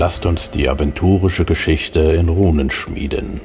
Lasst 0.00 0.26
uns 0.26 0.52
die 0.52 0.68
aventurische 0.68 1.44
Geschichte 1.44 1.98
in 1.98 2.28
Runen 2.28 2.70
schmieden. 2.70 3.40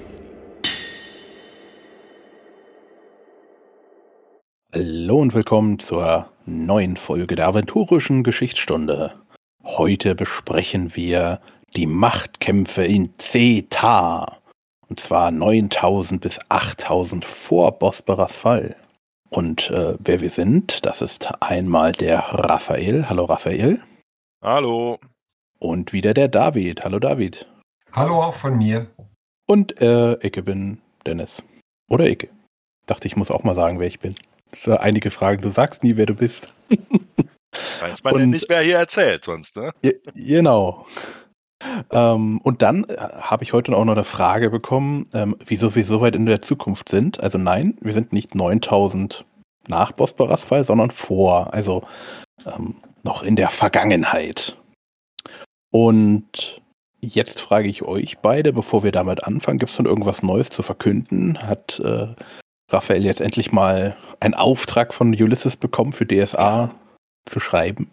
Hallo 4.71 5.17
und 5.17 5.33
willkommen 5.33 5.79
zur 5.79 6.29
neuen 6.45 6.95
Folge 6.95 7.35
der 7.35 7.47
aventurischen 7.47 8.21
Geschichtsstunde. 8.23 9.15
Heute 9.63 10.13
besprechen 10.13 10.95
wir 10.95 11.41
die 11.75 11.87
Machtkämpfe 11.87 12.85
in 12.85 13.17
Zeta. 13.17 14.37
Und 14.87 14.99
zwar 14.99 15.31
9000 15.31 16.21
bis 16.21 16.39
8000 16.49 17.25
vor 17.25 17.71
Bosporas 17.79 18.37
Fall. 18.37 18.75
Und 19.31 19.71
äh, 19.71 19.95
wer 19.97 20.21
wir 20.21 20.29
sind, 20.29 20.85
das 20.85 21.01
ist 21.01 21.33
einmal 21.41 21.93
der 21.93 22.19
Raphael. 22.19 23.09
Hallo 23.09 23.25
Raphael. 23.25 23.81
Hallo. 24.39 24.99
Und 25.63 25.93
wieder 25.93 26.13
der 26.13 26.27
David. 26.27 26.83
Hallo 26.83 26.99
David. 26.99 27.47
Hallo 27.93 28.21
auch 28.21 28.33
von 28.33 28.57
mir. 28.57 28.87
Und 29.47 29.81
äh, 29.81 30.15
ich 30.15 30.33
bin 30.43 30.79
Dennis. 31.05 31.41
Oder 31.89 32.09
Icke. 32.09 32.27
Dachte, 32.85 33.07
ich 33.07 33.15
muss 33.15 33.31
auch 33.31 33.45
mal 33.45 33.55
sagen, 33.55 33.79
wer 33.79 33.87
ich 33.87 33.99
bin. 33.99 34.15
So 34.53 34.75
einige 34.75 35.09
Fragen. 35.09 35.41
Du 35.41 35.47
sagst 35.47 35.81
nie, 35.81 35.95
wer 35.95 36.05
du 36.05 36.15
bist. 36.15 36.53
Weiß 37.79 38.03
man 38.03 38.15
und, 38.15 38.29
nicht, 38.31 38.49
wer 38.49 38.59
hier 38.59 38.77
erzählt 38.77 39.23
sonst, 39.23 39.55
ne? 39.55 39.71
Genau. 40.15 40.85
Ähm, 41.91 42.41
und 42.41 42.61
dann 42.61 42.83
äh, 42.83 42.97
habe 42.97 43.45
ich 43.45 43.53
heute 43.53 43.73
auch 43.73 43.85
noch 43.85 43.93
eine 43.93 44.03
Frage 44.03 44.49
bekommen, 44.49 45.07
ähm, 45.13 45.37
wieso 45.45 45.75
wir 45.75 45.85
so 45.85 46.01
weit 46.01 46.17
in 46.17 46.25
der 46.25 46.41
Zukunft 46.41 46.89
sind. 46.89 47.21
Also 47.21 47.37
nein, 47.37 47.77
wir 47.79 47.93
sind 47.93 48.11
nicht 48.11 48.35
9000 48.35 49.23
nach 49.69 49.93
Bosporas 49.93 50.43
Fall, 50.43 50.65
sondern 50.65 50.91
vor, 50.91 51.53
also 51.53 51.83
ähm, 52.45 52.75
noch 53.03 53.23
in 53.23 53.37
der 53.37 53.49
Vergangenheit. 53.49 54.57
Und 55.73 56.61
jetzt 57.01 57.41
frage 57.41 57.67
ich 57.67 57.81
euch 57.81 58.19
beide, 58.19 58.53
bevor 58.53 58.83
wir 58.83 58.91
damit 58.91 59.23
anfangen, 59.23 59.57
gibt 59.57 59.71
es 59.71 59.77
denn 59.77 59.87
irgendwas 59.87 60.21
Neues 60.21 60.51
zu 60.51 60.61
verkünden? 60.61 61.41
Hat 61.41 61.79
äh, 61.79 62.13
Raphael 62.69 63.03
jetzt 63.03 63.21
endlich 63.21 63.51
mal 63.51 63.97
einen 64.19 64.35
Auftrag 64.35 64.93
von 64.93 65.09
Ulysses 65.09 65.57
bekommen, 65.57 65.91
für 65.91 66.05
DSA 66.05 66.69
zu 67.25 67.39
schreiben? 67.39 67.89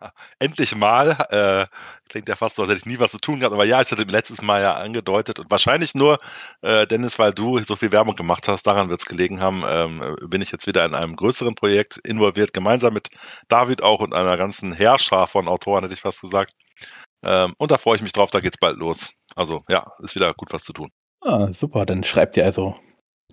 Endlich 0.40 0.74
mal. 0.74 1.10
Äh, 1.30 1.66
klingt 2.08 2.28
ja 2.28 2.34
fast 2.34 2.56
so, 2.56 2.62
als 2.62 2.72
hätte 2.72 2.80
ich 2.80 2.86
nie 2.86 2.98
was 2.98 3.12
zu 3.12 3.18
tun 3.18 3.38
gehabt. 3.38 3.54
Aber 3.54 3.66
ja, 3.66 3.80
ich 3.80 3.92
hatte 3.92 4.02
letztes 4.02 4.42
Mal 4.42 4.60
ja 4.60 4.74
angedeutet 4.74 5.38
und 5.38 5.48
wahrscheinlich 5.48 5.94
nur, 5.94 6.18
äh, 6.62 6.88
Dennis, 6.88 7.20
weil 7.20 7.32
du 7.32 7.60
so 7.60 7.76
viel 7.76 7.92
Werbung 7.92 8.16
gemacht 8.16 8.48
hast, 8.48 8.64
daran 8.64 8.88
wird 8.88 8.98
es 8.98 9.06
gelegen 9.06 9.40
haben, 9.40 9.62
ähm, 9.64 10.16
bin 10.26 10.42
ich 10.42 10.50
jetzt 10.50 10.66
wieder 10.66 10.84
in 10.84 10.96
einem 10.96 11.14
größeren 11.14 11.54
Projekt 11.54 11.98
involviert, 11.98 12.52
gemeinsam 12.52 12.94
mit 12.94 13.10
David 13.46 13.80
auch 13.80 14.00
und 14.00 14.12
einer 14.12 14.36
ganzen 14.36 14.72
Herrscher 14.72 15.28
von 15.28 15.46
Autoren, 15.46 15.84
hätte 15.84 15.94
ich 15.94 16.00
fast 16.00 16.20
gesagt. 16.20 16.52
Ähm, 17.22 17.54
und 17.58 17.70
da 17.70 17.78
freue 17.78 17.96
ich 17.96 18.02
mich 18.02 18.12
drauf, 18.12 18.30
da 18.30 18.40
geht's 18.40 18.58
bald 18.58 18.76
los. 18.76 19.12
Also 19.36 19.64
ja, 19.68 19.84
ist 20.00 20.14
wieder 20.14 20.34
gut 20.34 20.52
was 20.52 20.64
zu 20.64 20.72
tun. 20.72 20.90
Ah, 21.20 21.52
super, 21.52 21.86
dann 21.86 22.04
schreibt 22.04 22.36
ihr 22.36 22.44
also, 22.44 22.74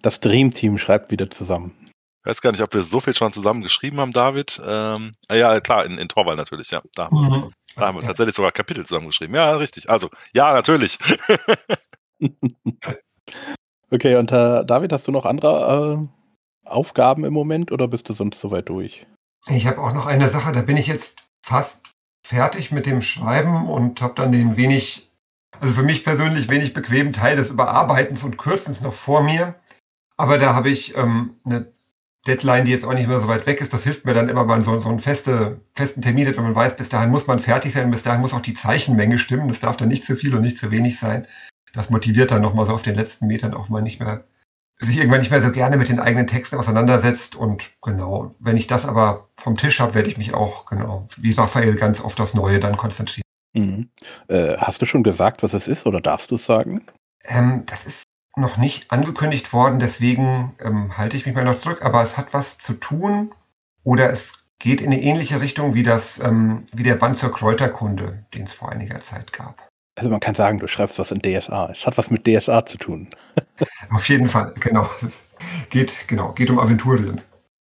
das 0.01 0.19
Dream-Team 0.19 0.77
schreibt 0.77 1.11
wieder 1.11 1.29
zusammen. 1.29 1.91
Ich 2.21 2.29
weiß 2.29 2.41
gar 2.41 2.51
nicht, 2.51 2.61
ob 2.61 2.73
wir 2.73 2.83
so 2.83 2.99
viel 2.99 3.15
schon 3.15 3.31
zusammen 3.31 3.61
geschrieben 3.61 3.99
haben, 3.99 4.11
David. 4.11 4.61
Ähm, 4.63 5.13
ja, 5.31 5.59
klar, 5.61 5.85
in, 5.85 5.97
in 5.97 6.09
Torwall 6.09 6.35
natürlich, 6.35 6.69
ja. 6.69 6.81
Da 6.93 7.05
haben, 7.05 7.15
wir, 7.15 7.37
mhm. 7.37 7.49
da 7.75 7.87
haben 7.87 7.97
wir 7.97 8.05
tatsächlich 8.05 8.35
sogar 8.35 8.51
Kapitel 8.51 8.85
zusammengeschrieben. 8.85 9.35
Ja, 9.35 9.55
richtig. 9.55 9.89
Also, 9.89 10.09
ja, 10.33 10.53
natürlich. 10.53 10.99
okay, 13.91 14.15
und 14.17 14.31
äh, 14.31 14.65
David, 14.65 14.91
hast 14.91 15.07
du 15.07 15.11
noch 15.11 15.25
andere 15.25 16.07
äh, 16.65 16.69
Aufgaben 16.69 17.23
im 17.23 17.33
Moment 17.33 17.71
oder 17.71 17.87
bist 17.87 18.09
du 18.09 18.13
sonst 18.13 18.39
soweit 18.39 18.69
durch? 18.69 19.07
Ich 19.47 19.65
habe 19.65 19.81
auch 19.81 19.93
noch 19.93 20.05
eine 20.05 20.29
Sache, 20.29 20.51
da 20.51 20.61
bin 20.61 20.77
ich 20.77 20.87
jetzt 20.87 21.25
fast 21.41 21.81
fertig 22.29 22.71
mit 22.71 22.85
dem 22.85 23.01
Schreiben 23.01 23.67
und 23.67 24.03
habe 24.03 24.13
dann 24.13 24.31
den 24.31 24.55
wenig, 24.55 25.09
also 25.59 25.73
für 25.73 25.83
mich 25.83 26.03
persönlich 26.03 26.47
wenig 26.47 26.75
bequemen 26.75 27.11
Teil 27.11 27.35
des 27.35 27.49
Überarbeitens 27.49 28.23
und 28.23 28.37
Kürzens 28.37 28.81
noch 28.81 28.93
vor 28.93 29.23
mir. 29.23 29.55
Aber 30.15 30.37
da 30.37 30.53
habe 30.53 30.69
ich 30.69 30.95
ähm, 30.95 31.33
eine 31.43 31.71
Deadline, 32.27 32.65
die 32.65 32.71
jetzt 32.71 32.85
auch 32.85 32.93
nicht 32.93 33.07
mehr 33.07 33.19
so 33.19 33.27
weit 33.27 33.47
weg 33.47 33.61
ist. 33.61 33.73
Das 33.73 33.83
hilft 33.83 34.05
mir 34.05 34.13
dann 34.13 34.29
immer, 34.29 34.43
man 34.43 34.63
so, 34.63 34.79
so 34.79 34.89
einen 34.89 34.99
feste, 34.99 35.59
festen 35.73 36.03
Termin 36.03 36.27
wenn 36.27 36.43
man 36.43 36.53
weiß, 36.53 36.77
bis 36.77 36.89
dahin 36.89 37.09
muss 37.09 37.25
man 37.25 37.39
fertig 37.39 37.73
sein, 37.73 37.89
bis 37.89 38.03
dahin 38.03 38.21
muss 38.21 38.33
auch 38.33 38.41
die 38.41 38.53
Zeichenmenge 38.53 39.17
stimmen. 39.17 39.47
Das 39.47 39.59
darf 39.59 39.77
dann 39.77 39.89
nicht 39.89 40.05
zu 40.05 40.15
viel 40.15 40.35
und 40.35 40.43
nicht 40.43 40.59
zu 40.59 40.69
wenig 40.69 40.99
sein. 40.99 41.25
Das 41.73 41.89
motiviert 41.89 42.29
dann 42.29 42.43
nochmal 42.43 42.67
so 42.67 42.73
auf 42.73 42.83
den 42.83 42.93
letzten 42.93 43.25
Metern 43.25 43.55
auch 43.55 43.69
mal 43.69 43.81
nicht 43.81 43.99
mehr 43.99 44.23
sich 44.81 44.97
irgendwann 44.97 45.19
nicht 45.19 45.31
mehr 45.31 45.41
so 45.41 45.51
gerne 45.51 45.77
mit 45.77 45.89
den 45.89 45.99
eigenen 45.99 46.27
Texten 46.27 46.57
auseinandersetzt. 46.57 47.35
Und 47.35 47.71
genau, 47.81 48.35
wenn 48.39 48.57
ich 48.57 48.67
das 48.67 48.85
aber 48.85 49.27
vom 49.37 49.57
Tisch 49.57 49.79
habe, 49.79 49.93
werde 49.95 50.09
ich 50.09 50.17
mich 50.17 50.33
auch, 50.33 50.65
genau, 50.65 51.07
wie 51.17 51.31
Raphael, 51.31 51.75
ganz 51.75 52.01
auf 52.01 52.15
das 52.15 52.33
Neue 52.33 52.59
dann 52.59 52.77
konzentrieren. 52.77 53.23
Mhm. 53.53 53.89
Äh, 54.27 54.57
hast 54.57 54.81
du 54.81 54.85
schon 54.85 55.03
gesagt, 55.03 55.43
was 55.43 55.53
es 55.53 55.67
ist 55.67 55.85
oder 55.85 56.01
darfst 56.01 56.31
du 56.31 56.35
es 56.35 56.45
sagen? 56.45 56.85
Ähm, 57.25 57.63
das 57.65 57.85
ist 57.85 58.03
noch 58.35 58.57
nicht 58.57 58.91
angekündigt 58.91 59.51
worden, 59.53 59.79
deswegen 59.79 60.55
ähm, 60.63 60.97
halte 60.97 61.17
ich 61.17 61.25
mich 61.25 61.35
mal 61.35 61.43
noch 61.43 61.59
zurück, 61.59 61.83
aber 61.83 62.01
es 62.01 62.17
hat 62.17 62.33
was 62.33 62.57
zu 62.57 62.73
tun 62.73 63.33
oder 63.83 64.09
es 64.09 64.45
geht 64.59 64.81
in 64.81 64.87
eine 64.87 65.01
ähnliche 65.01 65.41
Richtung 65.41 65.73
wie 65.73 65.83
das, 65.83 66.19
ähm, 66.19 66.63
wie 66.73 66.83
der 66.83 66.95
Band 66.95 67.17
zur 67.17 67.31
Kräuterkunde, 67.31 68.25
den 68.33 68.45
es 68.45 68.53
vor 68.53 68.71
einiger 68.71 69.01
Zeit 69.01 69.33
gab. 69.33 69.68
Also 69.99 70.09
man 70.09 70.21
kann 70.21 70.33
sagen, 70.33 70.59
du 70.59 70.67
schreibst 70.67 70.97
was 70.97 71.11
in 71.11 71.19
DSA. 71.19 71.71
Es 71.71 71.85
hat 71.85 71.97
was 71.97 72.09
mit 72.09 72.25
DSA 72.25 72.65
zu 72.65 72.77
tun. 72.77 73.09
Auf 73.91 74.07
jeden 74.07 74.27
Fall, 74.27 74.53
genau. 74.57 74.89
Es 75.01 75.27
geht, 75.69 76.07
genau, 76.07 76.31
geht 76.31 76.49
um 76.49 76.57
Aventurien 76.57 77.19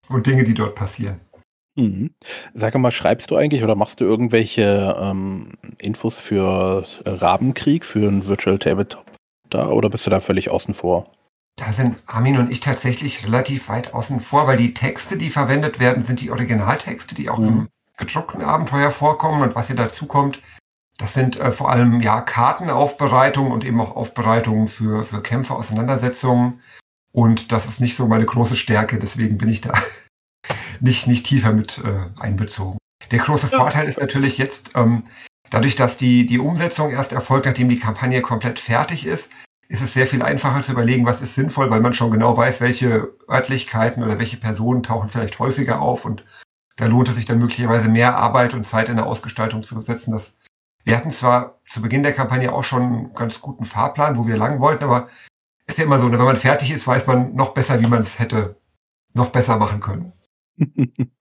und 0.07 0.27
Dinge, 0.27 0.43
die 0.43 0.53
dort 0.53 0.75
passieren. 0.75 1.19
Mhm. 1.75 2.11
Sag 2.53 2.75
mal, 2.75 2.91
schreibst 2.91 3.31
du 3.31 3.35
eigentlich 3.35 3.63
oder 3.63 3.75
machst 3.75 3.99
du 3.99 4.05
irgendwelche 4.05 4.95
ähm, 4.99 5.53
Infos 5.79 6.19
für 6.19 6.85
Rabenkrieg, 7.05 7.85
für 7.85 8.07
ein 8.07 8.27
Virtual 8.27 8.59
Tabletop 8.59 9.05
da 9.49 9.67
oder 9.67 9.89
bist 9.89 10.05
du 10.05 10.11
da 10.11 10.19
völlig 10.19 10.51
außen 10.51 10.75
vor? 10.75 11.11
Da 11.55 11.73
sind 11.73 11.97
Armin 12.05 12.37
und 12.37 12.51
ich 12.51 12.59
tatsächlich 12.59 13.25
relativ 13.25 13.67
weit 13.67 13.95
außen 13.95 14.19
vor, 14.19 14.45
weil 14.45 14.57
die 14.57 14.75
Texte, 14.75 15.17
die 15.17 15.31
verwendet 15.31 15.79
werden, 15.79 16.03
sind 16.03 16.21
die 16.21 16.29
Originaltexte, 16.29 17.15
die 17.15 17.31
auch 17.31 17.39
mhm. 17.39 17.47
im 17.47 17.67
gedruckten 17.97 18.43
Abenteuer 18.43 18.91
vorkommen 18.91 19.41
und 19.41 19.55
was 19.55 19.67
hier 19.67 19.75
dazu 19.75 20.05
kommt, 20.05 20.39
das 20.97 21.13
sind 21.13 21.39
äh, 21.39 21.51
vor 21.51 21.71
allem 21.71 22.01
ja 22.01 22.21
Kartenaufbereitungen 22.21 23.51
und 23.51 23.63
eben 23.63 23.79
auch 23.79 23.95
Aufbereitungen 23.95 24.67
für, 24.67 25.03
für 25.05 25.21
Kämpfe, 25.21 25.53
Auseinandersetzungen. 25.53 26.61
Und 27.11 27.51
das 27.51 27.65
ist 27.65 27.79
nicht 27.79 27.95
so 27.95 28.07
meine 28.07 28.25
große 28.25 28.55
Stärke, 28.55 28.99
deswegen 28.99 29.37
bin 29.37 29.49
ich 29.49 29.61
da 29.61 29.73
nicht, 30.79 31.07
nicht 31.07 31.25
tiefer 31.25 31.53
mit 31.53 31.79
äh, 31.79 32.05
einbezogen. 32.19 32.77
Der 33.11 33.19
große 33.19 33.47
Vorteil 33.47 33.87
ist 33.87 33.99
natürlich 33.99 34.37
jetzt, 34.37 34.71
ähm, 34.75 35.03
dadurch, 35.49 35.75
dass 35.75 35.97
die, 35.97 36.25
die 36.25 36.39
Umsetzung 36.39 36.91
erst 36.91 37.13
erfolgt, 37.13 37.45
nachdem 37.45 37.69
die 37.69 37.79
Kampagne 37.79 38.21
komplett 38.21 38.59
fertig 38.59 39.05
ist, 39.05 39.31
ist 39.69 39.81
es 39.81 39.93
sehr 39.93 40.07
viel 40.07 40.21
einfacher 40.21 40.63
zu 40.63 40.71
überlegen, 40.71 41.05
was 41.05 41.21
ist 41.21 41.35
sinnvoll, 41.35 41.69
weil 41.69 41.81
man 41.81 41.93
schon 41.93 42.11
genau 42.11 42.35
weiß, 42.35 42.61
welche 42.61 43.13
Örtlichkeiten 43.29 44.03
oder 44.03 44.17
welche 44.17 44.37
Personen 44.37 44.83
tauchen 44.83 45.09
vielleicht 45.09 45.39
häufiger 45.39 45.81
auf 45.81 46.05
und 46.05 46.23
da 46.77 46.85
lohnt 46.85 47.09
es 47.09 47.15
sich 47.15 47.25
dann 47.25 47.39
möglicherweise 47.39 47.89
mehr 47.89 48.15
Arbeit 48.17 48.53
und 48.53 48.67
Zeit 48.67 48.87
in 48.87 48.97
der 48.97 49.07
Ausgestaltung 49.07 49.63
zu 49.63 49.81
setzen. 49.81 50.11
Das 50.11 50.33
wir 50.87 50.95
hatten 50.95 51.11
zwar 51.11 51.59
zu 51.69 51.81
Beginn 51.81 52.03
der 52.03 52.13
Kampagne 52.13 52.53
auch 52.53 52.63
schon 52.63 52.81
einen 52.81 53.13
ganz 53.13 53.41
guten 53.41 53.65
Fahrplan, 53.65 54.17
wo 54.17 54.25
wir 54.25 54.37
lang 54.37 54.61
wollten, 54.61 54.85
aber 54.85 55.09
ist 55.67 55.77
ja 55.77 55.83
immer 55.83 55.99
so, 55.99 56.07
ne, 56.07 56.17
wenn 56.17 56.25
man 56.25 56.37
fertig 56.37 56.71
ist, 56.71 56.87
weiß 56.87 57.07
man 57.07 57.35
noch 57.35 57.53
besser, 57.53 57.81
wie 57.81 57.87
man 57.87 58.01
es 58.01 58.19
hätte 58.19 58.55
noch 59.13 59.29
besser 59.31 59.57
machen 59.57 59.81
können. 59.81 60.13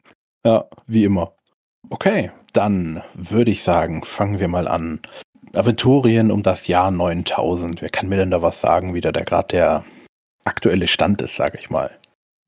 ja, 0.47 0.67
wie 0.87 1.03
immer. 1.03 1.33
Okay, 1.91 2.31
dann 2.53 3.03
würde 3.15 3.51
ich 3.51 3.65
sagen, 3.65 4.05
fangen 4.05 4.39
wir 4.39 4.47
mal 4.47 4.69
an. 4.69 5.01
Aventurien 5.53 6.31
um 6.31 6.45
das 6.45 6.69
Jahr 6.69 6.93
9000. 6.93 7.83
Wer 7.83 7.91
kann 7.91 8.09
mir 8.09 8.19
denn 8.19 8.31
da 8.31 8.43
was 8.43 8.61
sagen, 8.61 8.95
wie 8.95 9.01
da 9.01 9.11
gerade 9.11 9.49
der 9.49 9.85
aktuelle 10.45 10.87
Stand 10.87 11.23
ist, 11.23 11.35
sage 11.35 11.59
ich 11.59 11.71
mal? 11.71 11.91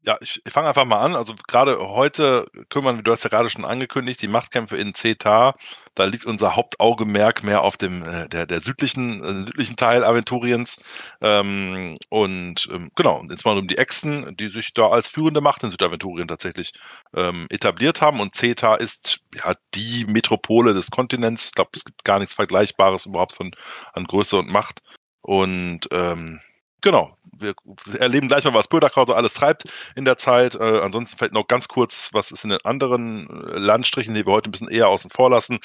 Ja, 0.02 0.16
ich, 0.20 0.40
ich 0.44 0.52
fange 0.52 0.68
einfach 0.68 0.84
mal 0.84 1.00
an. 1.00 1.16
Also 1.16 1.34
gerade 1.48 1.78
heute 1.80 2.46
kümmern, 2.70 3.02
du 3.02 3.10
hast 3.12 3.24
ja 3.24 3.30
gerade 3.30 3.50
schon 3.50 3.64
angekündigt, 3.64 4.22
die 4.22 4.28
Machtkämpfe 4.28 4.76
in 4.76 4.94
CETA. 4.94 5.54
Da 5.96 6.04
liegt 6.04 6.24
unser 6.24 6.54
Hauptaugenmerk 6.54 7.42
mehr 7.42 7.62
auf 7.62 7.76
dem 7.76 8.02
äh, 8.04 8.28
der, 8.28 8.46
der 8.46 8.60
südlichen, 8.60 9.22
äh, 9.22 9.34
südlichen 9.44 9.76
Teil 9.76 10.04
Aventuriens. 10.04 10.80
Ähm, 11.20 11.96
und 12.10 12.68
ähm, 12.72 12.90
genau, 12.94 13.24
jetzt 13.28 13.44
mal 13.44 13.58
um 13.58 13.66
die 13.66 13.76
Echsen, 13.76 14.36
die 14.36 14.48
sich 14.48 14.72
da 14.72 14.88
als 14.88 15.08
führende 15.08 15.40
Macht 15.40 15.64
in 15.64 15.70
Südaventurien 15.70 16.28
tatsächlich 16.28 16.72
ähm, 17.14 17.46
etabliert 17.50 18.00
haben. 18.00 18.20
Und 18.20 18.34
CETA 18.34 18.76
ist 18.76 19.20
ja 19.34 19.52
die 19.74 20.04
Metropole 20.06 20.74
des 20.74 20.90
Kontinents. 20.90 21.46
Ich 21.46 21.52
glaube, 21.52 21.70
es 21.74 21.84
gibt 21.84 22.04
gar 22.04 22.20
nichts 22.20 22.34
Vergleichbares 22.34 23.06
überhaupt 23.06 23.32
von 23.34 23.50
an 23.92 24.04
Größe 24.04 24.38
und 24.38 24.48
Macht. 24.48 24.80
Und 25.22 25.88
ähm, 25.90 26.40
Genau. 26.88 27.18
Wir 27.38 27.54
erleben 27.98 28.28
gleich 28.28 28.44
mal, 28.44 28.54
was 28.54 28.66
Böderkau 28.66 29.04
so 29.04 29.12
alles 29.12 29.34
treibt 29.34 29.64
in 29.94 30.06
der 30.06 30.16
Zeit. 30.16 30.54
Äh, 30.54 30.80
ansonsten 30.80 31.18
vielleicht 31.18 31.34
noch 31.34 31.46
ganz 31.46 31.68
kurz, 31.68 32.08
was 32.14 32.30
ist 32.30 32.44
in 32.44 32.50
den 32.50 32.64
anderen 32.64 33.28
äh, 33.28 33.58
Landstrichen, 33.58 34.14
die 34.14 34.24
wir 34.24 34.32
heute 34.32 34.48
ein 34.48 34.52
bisschen 34.52 34.70
eher 34.70 34.88
außen 34.88 35.10
vor 35.10 35.28
lassen. 35.28 35.58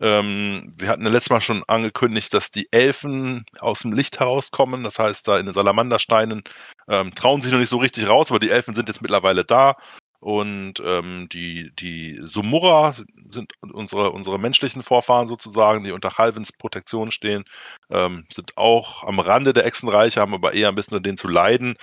Ähm, 0.00 0.72
wir 0.78 0.88
hatten 0.88 1.04
ja 1.04 1.10
letztes 1.10 1.28
Mal 1.28 1.42
schon 1.42 1.62
angekündigt, 1.68 2.32
dass 2.32 2.50
die 2.52 2.72
Elfen 2.72 3.44
aus 3.60 3.80
dem 3.80 3.92
Licht 3.92 4.18
herauskommen. 4.18 4.82
Das 4.82 4.98
heißt, 4.98 5.28
da 5.28 5.38
in 5.38 5.44
den 5.44 5.54
Salamandersteinen 5.54 6.42
ähm, 6.88 7.14
trauen 7.14 7.42
sich 7.42 7.52
noch 7.52 7.58
nicht 7.58 7.68
so 7.68 7.76
richtig 7.76 8.08
raus, 8.08 8.30
aber 8.30 8.40
die 8.40 8.50
Elfen 8.50 8.72
sind 8.72 8.88
jetzt 8.88 9.02
mittlerweile 9.02 9.44
da. 9.44 9.76
Und 10.22 10.74
ähm, 10.84 11.28
die, 11.32 11.72
die 11.74 12.16
Sumurra 12.22 12.94
sind 13.28 13.54
unsere, 13.60 14.12
unsere 14.12 14.38
menschlichen 14.38 14.84
Vorfahren 14.84 15.26
sozusagen, 15.26 15.82
die 15.82 15.90
unter 15.90 16.16
Halvins 16.16 16.52
Protektion 16.52 17.10
stehen, 17.10 17.44
ähm, 17.90 18.24
sind 18.32 18.56
auch 18.56 19.02
am 19.02 19.18
Rande 19.18 19.52
der 19.52 19.66
Echsenreiche, 19.66 20.20
haben 20.20 20.32
aber 20.32 20.54
eher 20.54 20.68
ein 20.68 20.76
bisschen 20.76 20.96
an 20.96 21.02
denen 21.02 21.16
zu 21.16 21.26
leiden. 21.26 21.74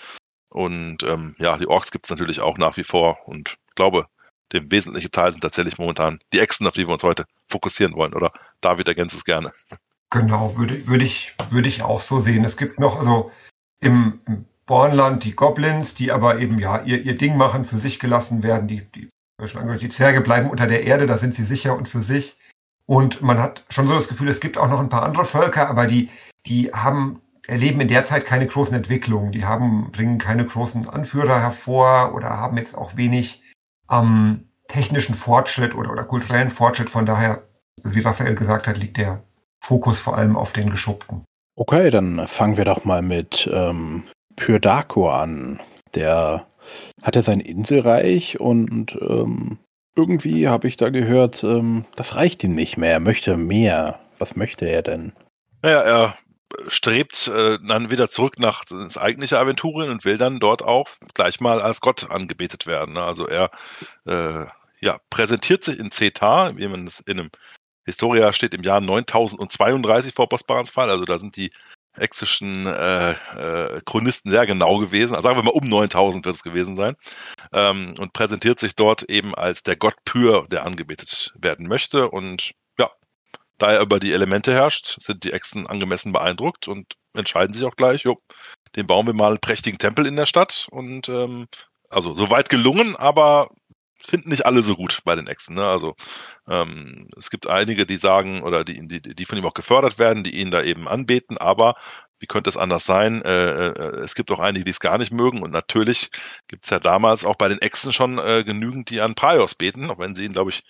Und 0.48 1.04
ähm, 1.04 1.36
ja, 1.38 1.58
die 1.58 1.68
Orks 1.68 1.92
gibt 1.92 2.06
es 2.06 2.12
natürlich 2.12 2.40
auch 2.40 2.58
nach 2.58 2.78
wie 2.78 2.86
vor. 2.86 3.28
Und 3.28 3.58
ich 3.68 3.76
glaube, 3.76 4.08
der 4.54 4.72
wesentliche 4.72 5.12
Teil 5.12 5.34
sind 5.34 5.42
tatsächlich 5.42 5.78
momentan 5.78 6.20
die 6.32 6.40
Echsen, 6.40 6.66
auf 6.66 6.76
die 6.76 6.88
wir 6.88 6.94
uns 6.94 7.04
heute 7.04 7.26
fokussieren 7.50 7.94
wollen. 7.96 8.14
Oder 8.14 8.32
David 8.62 8.88
ergänzt 8.88 9.16
es 9.16 9.26
gerne. 9.26 9.52
Genau, 10.12 10.56
würde, 10.56 10.88
würde, 10.88 11.04
ich, 11.04 11.36
würde 11.50 11.68
ich 11.68 11.84
auch 11.84 12.00
so 12.00 12.22
sehen. 12.22 12.46
Es 12.46 12.56
gibt 12.56 12.80
noch, 12.80 13.00
also 13.00 13.32
im, 13.82 14.22
im 14.26 14.46
Bornland 14.70 15.24
die 15.24 15.36
Goblins, 15.36 15.96
die 15.96 16.12
aber 16.12 16.38
eben 16.38 16.60
ja 16.60 16.84
ihr, 16.84 17.02
ihr 17.02 17.18
Ding 17.18 17.36
machen, 17.36 17.64
für 17.64 17.80
sich 17.80 17.98
gelassen 18.00 18.44
werden. 18.44 18.68
Die, 18.68 18.82
die, 18.92 19.10
die 19.42 19.90
Zwerge 19.90 20.22
bleiben 20.22 20.48
unter 20.48 20.68
der 20.68 20.84
Erde, 20.84 21.08
da 21.08 21.18
sind 21.18 21.34
sie 21.34 21.44
sicher 21.44 21.76
und 21.76 21.88
für 21.88 22.02
sich. 22.02 22.38
Und 22.86 23.24
man 23.24 23.40
hat 23.40 23.64
schon 23.70 23.88
so 23.88 23.96
das 23.96 24.08
Gefühl, 24.08 24.30
es 24.30 24.40
gibt 24.40 24.60
auch 24.60 24.70
noch 24.70 24.80
ein 24.80 24.90
paar 24.90 25.02
andere 25.02 25.26
Völker, 25.26 25.68
aber 25.72 25.88
die, 25.88 26.10
die 26.46 26.70
haben, 26.72 27.20
erleben 27.48 27.82
in 27.82 27.88
der 27.88 28.06
Zeit 28.06 28.28
keine 28.28 28.46
großen 28.46 28.76
Entwicklungen. 28.76 29.32
Die 29.32 29.44
haben, 29.44 29.90
bringen 29.92 30.20
keine 30.20 30.46
großen 30.46 30.88
Anführer 30.88 31.42
hervor 31.42 32.14
oder 32.14 32.30
haben 32.30 32.58
jetzt 32.58 32.78
auch 32.78 32.96
wenig 32.96 33.42
ähm, 33.90 34.50
technischen 34.68 35.16
Fortschritt 35.16 35.74
oder, 35.74 35.92
oder 35.92 36.04
kulturellen 36.04 36.50
Fortschritt. 36.50 36.92
Von 36.92 37.08
daher, 37.08 37.42
wie 37.84 38.02
Raphael 38.02 38.36
gesagt 38.36 38.68
hat, 38.68 38.78
liegt 38.78 38.98
der 38.98 39.24
Fokus 39.62 40.00
vor 40.00 40.16
allem 40.16 40.38
auf 40.38 40.54
den 40.54 40.70
Geschuppten. 40.70 41.26
Okay, 41.56 41.90
dann 41.90 42.28
fangen 42.28 42.56
wir 42.56 42.66
doch 42.66 42.86
mal 42.86 43.02
mit 43.02 43.50
ähm, 43.52 44.04
Pyrdako 44.40 45.10
an. 45.10 45.60
Der 45.96 46.48
hat 47.02 47.16
ja 47.16 47.24
sein 47.24 47.40
Inselreich 47.40 48.40
und 48.40 48.98
ähm, 49.02 49.58
irgendwie 49.96 50.48
habe 50.48 50.68
ich 50.68 50.78
da 50.78 50.90
gehört, 50.90 51.44
ähm, 51.44 51.86
das 51.96 52.16
reicht 52.16 52.44
ihm 52.44 52.52
nicht 52.52 52.78
mehr. 52.78 52.94
Er 52.94 53.00
möchte 53.00 53.38
mehr. 53.38 54.00
Was 54.18 54.36
möchte 54.36 54.66
er 54.66 54.82
denn? 54.82 55.14
Naja, 55.62 55.82
er 55.82 56.18
strebt 56.68 57.28
äh, 57.28 57.58
dann 57.68 57.90
wieder 57.90 58.10
zurück 58.10 58.40
nach 58.40 58.64
ins 58.72 58.98
eigentliche 58.98 59.38
Aventurien 59.38 59.92
und 59.92 60.06
will 60.06 60.18
dann 60.18 60.40
dort 60.40 60.64
auch 60.64 60.88
gleich 61.14 61.40
mal 61.40 61.62
als 61.62 61.82
Gott 61.82 62.10
angebetet 62.10 62.66
werden. 62.66 62.94
Ne? 62.94 63.04
Also 63.04 63.28
er 63.28 63.52
äh, 64.06 64.46
ja, 64.80 64.98
präsentiert 65.10 65.64
sich 65.64 65.80
in 65.80 65.92
Zeta, 65.92 66.56
wie 66.56 66.68
man 66.68 66.88
es 66.88 67.02
in 67.02 67.20
einem 67.20 67.30
Historia 67.86 68.34
steht, 68.34 68.54
im 68.54 68.64
Jahr 68.64 68.82
9032 68.82 70.14
vor 70.14 70.30
Bosporans 70.30 70.70
Fall. 70.70 70.90
Also 70.90 71.06
da 71.06 71.18
sind 71.18 71.36
die 71.36 71.52
exischen 72.00 72.66
äh, 72.66 73.12
äh, 73.12 73.82
Chronisten 73.86 74.32
sehr 74.32 74.46
genau 74.46 74.78
gewesen. 74.80 75.16
Also 75.16 75.28
sagen 75.28 75.38
wir 75.38 75.44
mal 75.44 75.52
um 75.52 75.68
9000 75.68 76.26
wird 76.26 76.36
es 76.36 76.44
gewesen 76.44 76.76
sein. 76.76 76.96
Ähm, 77.54 77.96
und 78.00 78.14
präsentiert 78.14 78.60
sich 78.60 78.76
dort 78.76 79.04
eben 79.04 79.36
als 79.36 79.64
der 79.64 79.76
Gott 79.76 79.96
Pyr, 80.06 80.48
der 80.50 80.66
angebetet 80.66 81.34
werden 81.36 81.68
möchte. 81.68 82.10
Und 82.10 82.52
ja, 82.78 82.90
da 83.58 83.72
er 83.72 83.82
über 83.82 84.00
die 84.00 84.14
Elemente 84.14 84.54
herrscht, 84.54 84.98
sind 85.00 85.24
die 85.24 85.34
Echsen 85.34 85.68
angemessen 85.68 86.12
beeindruckt 86.12 86.68
und 86.68 86.96
entscheiden 87.14 87.54
sich 87.54 87.66
auch 87.66 87.76
gleich, 87.76 88.04
jo, 88.04 88.18
den 88.76 88.88
bauen 88.88 89.08
wir 89.08 89.14
mal 89.14 89.30
einen 89.30 89.40
prächtigen 89.40 89.80
Tempel 89.80 90.06
in 90.06 90.16
der 90.16 90.26
Stadt. 90.26 90.68
Und 90.72 91.10
ähm, 91.10 91.48
also 91.90 92.14
soweit 92.14 92.50
gelungen, 92.50 92.96
aber 92.96 93.50
finden 94.02 94.30
nicht 94.30 94.46
alle 94.46 94.62
so 94.62 94.76
gut 94.76 95.02
bei 95.04 95.16
den 95.16 95.28
Echsen. 95.28 95.56
Ne? 95.56 95.66
Also 95.66 95.96
ähm, 96.48 97.10
es 97.18 97.30
gibt 97.30 97.48
einige, 97.48 97.86
die 97.86 97.98
sagen, 97.98 98.42
oder 98.44 98.64
die, 98.64 98.88
die, 98.88 99.02
die 99.02 99.26
von 99.26 99.38
ihm 99.38 99.46
auch 99.46 99.54
gefördert 99.54 100.00
werden, 100.00 100.24
die 100.24 100.40
ihn 100.40 100.52
da 100.52 100.62
eben 100.64 100.88
anbeten, 100.88 101.38
aber 101.38 101.76
wie 102.20 102.28
könnte 102.28 102.50
es 102.50 102.58
anders 102.58 102.86
sein? 102.86 103.22
Äh, 103.24 103.68
äh, 103.68 104.02
es 104.04 104.14
gibt 104.14 104.32
auch 104.32 104.40
einige, 104.40 104.66
die 104.66 104.72
es 104.72 104.80
gar 104.82 104.98
nicht 104.98 105.12
mögen. 105.12 105.42
Und 105.42 105.52
natürlich 105.52 106.12
gibt 106.48 106.66
es 106.66 106.70
ja 106.70 106.80
damals 106.80 107.24
auch 107.26 107.36
bei 107.36 107.48
den 107.48 107.60
Echsen 107.60 107.94
schon 107.94 108.20
äh, 108.20 108.44
genügend, 108.44 108.90
die 108.90 109.00
an 109.02 109.16
Praios 109.16 109.56
beten, 109.56 109.90
auch 109.90 110.00
wenn 110.00 110.14
sie 110.14 110.26
ihn, 110.26 110.34
glaube 110.34 110.52
ich, 110.52 110.64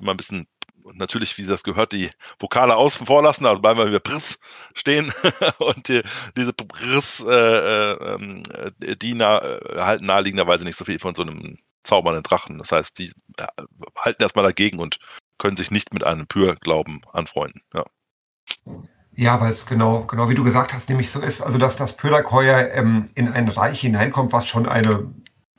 immer 0.00 0.12
ein 0.12 0.16
bisschen 0.16 0.48
natürlich, 0.94 1.36
wie 1.38 1.46
das 1.46 1.64
gehört, 1.64 1.92
die 1.92 2.10
Vokale 2.38 2.76
außen 2.76 3.06
vor 3.06 3.22
lassen, 3.22 3.46
also 3.46 3.60
bleiben 3.60 3.90
wir 3.90 4.00
Priss 4.00 4.38
stehen 4.74 5.12
und 5.58 5.88
die, 5.88 6.02
diese 6.36 6.52
Priss, 6.52 7.24
äh, 7.26 7.32
äh, 7.32 8.14
ähm, 8.14 8.42
die 8.78 9.14
na, 9.14 9.38
äh, 9.38 9.98
naheliegenderweise 10.00 10.64
nicht 10.64 10.76
so 10.76 10.84
viel 10.84 10.98
von 10.98 11.14
so 11.14 11.22
einem 11.22 11.58
zaubernden 11.86 12.22
Drachen. 12.22 12.58
Das 12.58 12.72
heißt, 12.72 12.98
die 12.98 13.12
äh, 13.38 13.46
halten 13.98 14.22
erstmal 14.22 14.44
dagegen 14.44 14.78
und 14.78 14.98
können 15.38 15.56
sich 15.56 15.70
nicht 15.70 15.92
mit 15.94 16.04
einem 16.04 16.26
Pür-Glauben 16.26 17.02
anfreunden. 17.12 17.62
Ja. 17.74 17.84
Ja, 19.12 19.40
weil 19.40 19.52
es 19.52 19.64
genau, 19.64 20.04
genau 20.04 20.28
wie 20.28 20.34
du 20.34 20.44
gesagt 20.44 20.74
hast, 20.74 20.90
nämlich 20.90 21.10
so 21.10 21.20
ist, 21.20 21.40
also 21.40 21.56
dass 21.56 21.76
das 21.76 21.96
Pyrrhakoya 21.96 22.68
ähm, 22.68 23.06
in 23.14 23.28
ein 23.28 23.48
Reich 23.48 23.80
hineinkommt, 23.80 24.32
was 24.32 24.46
schon 24.46 24.68
eine 24.68 25.10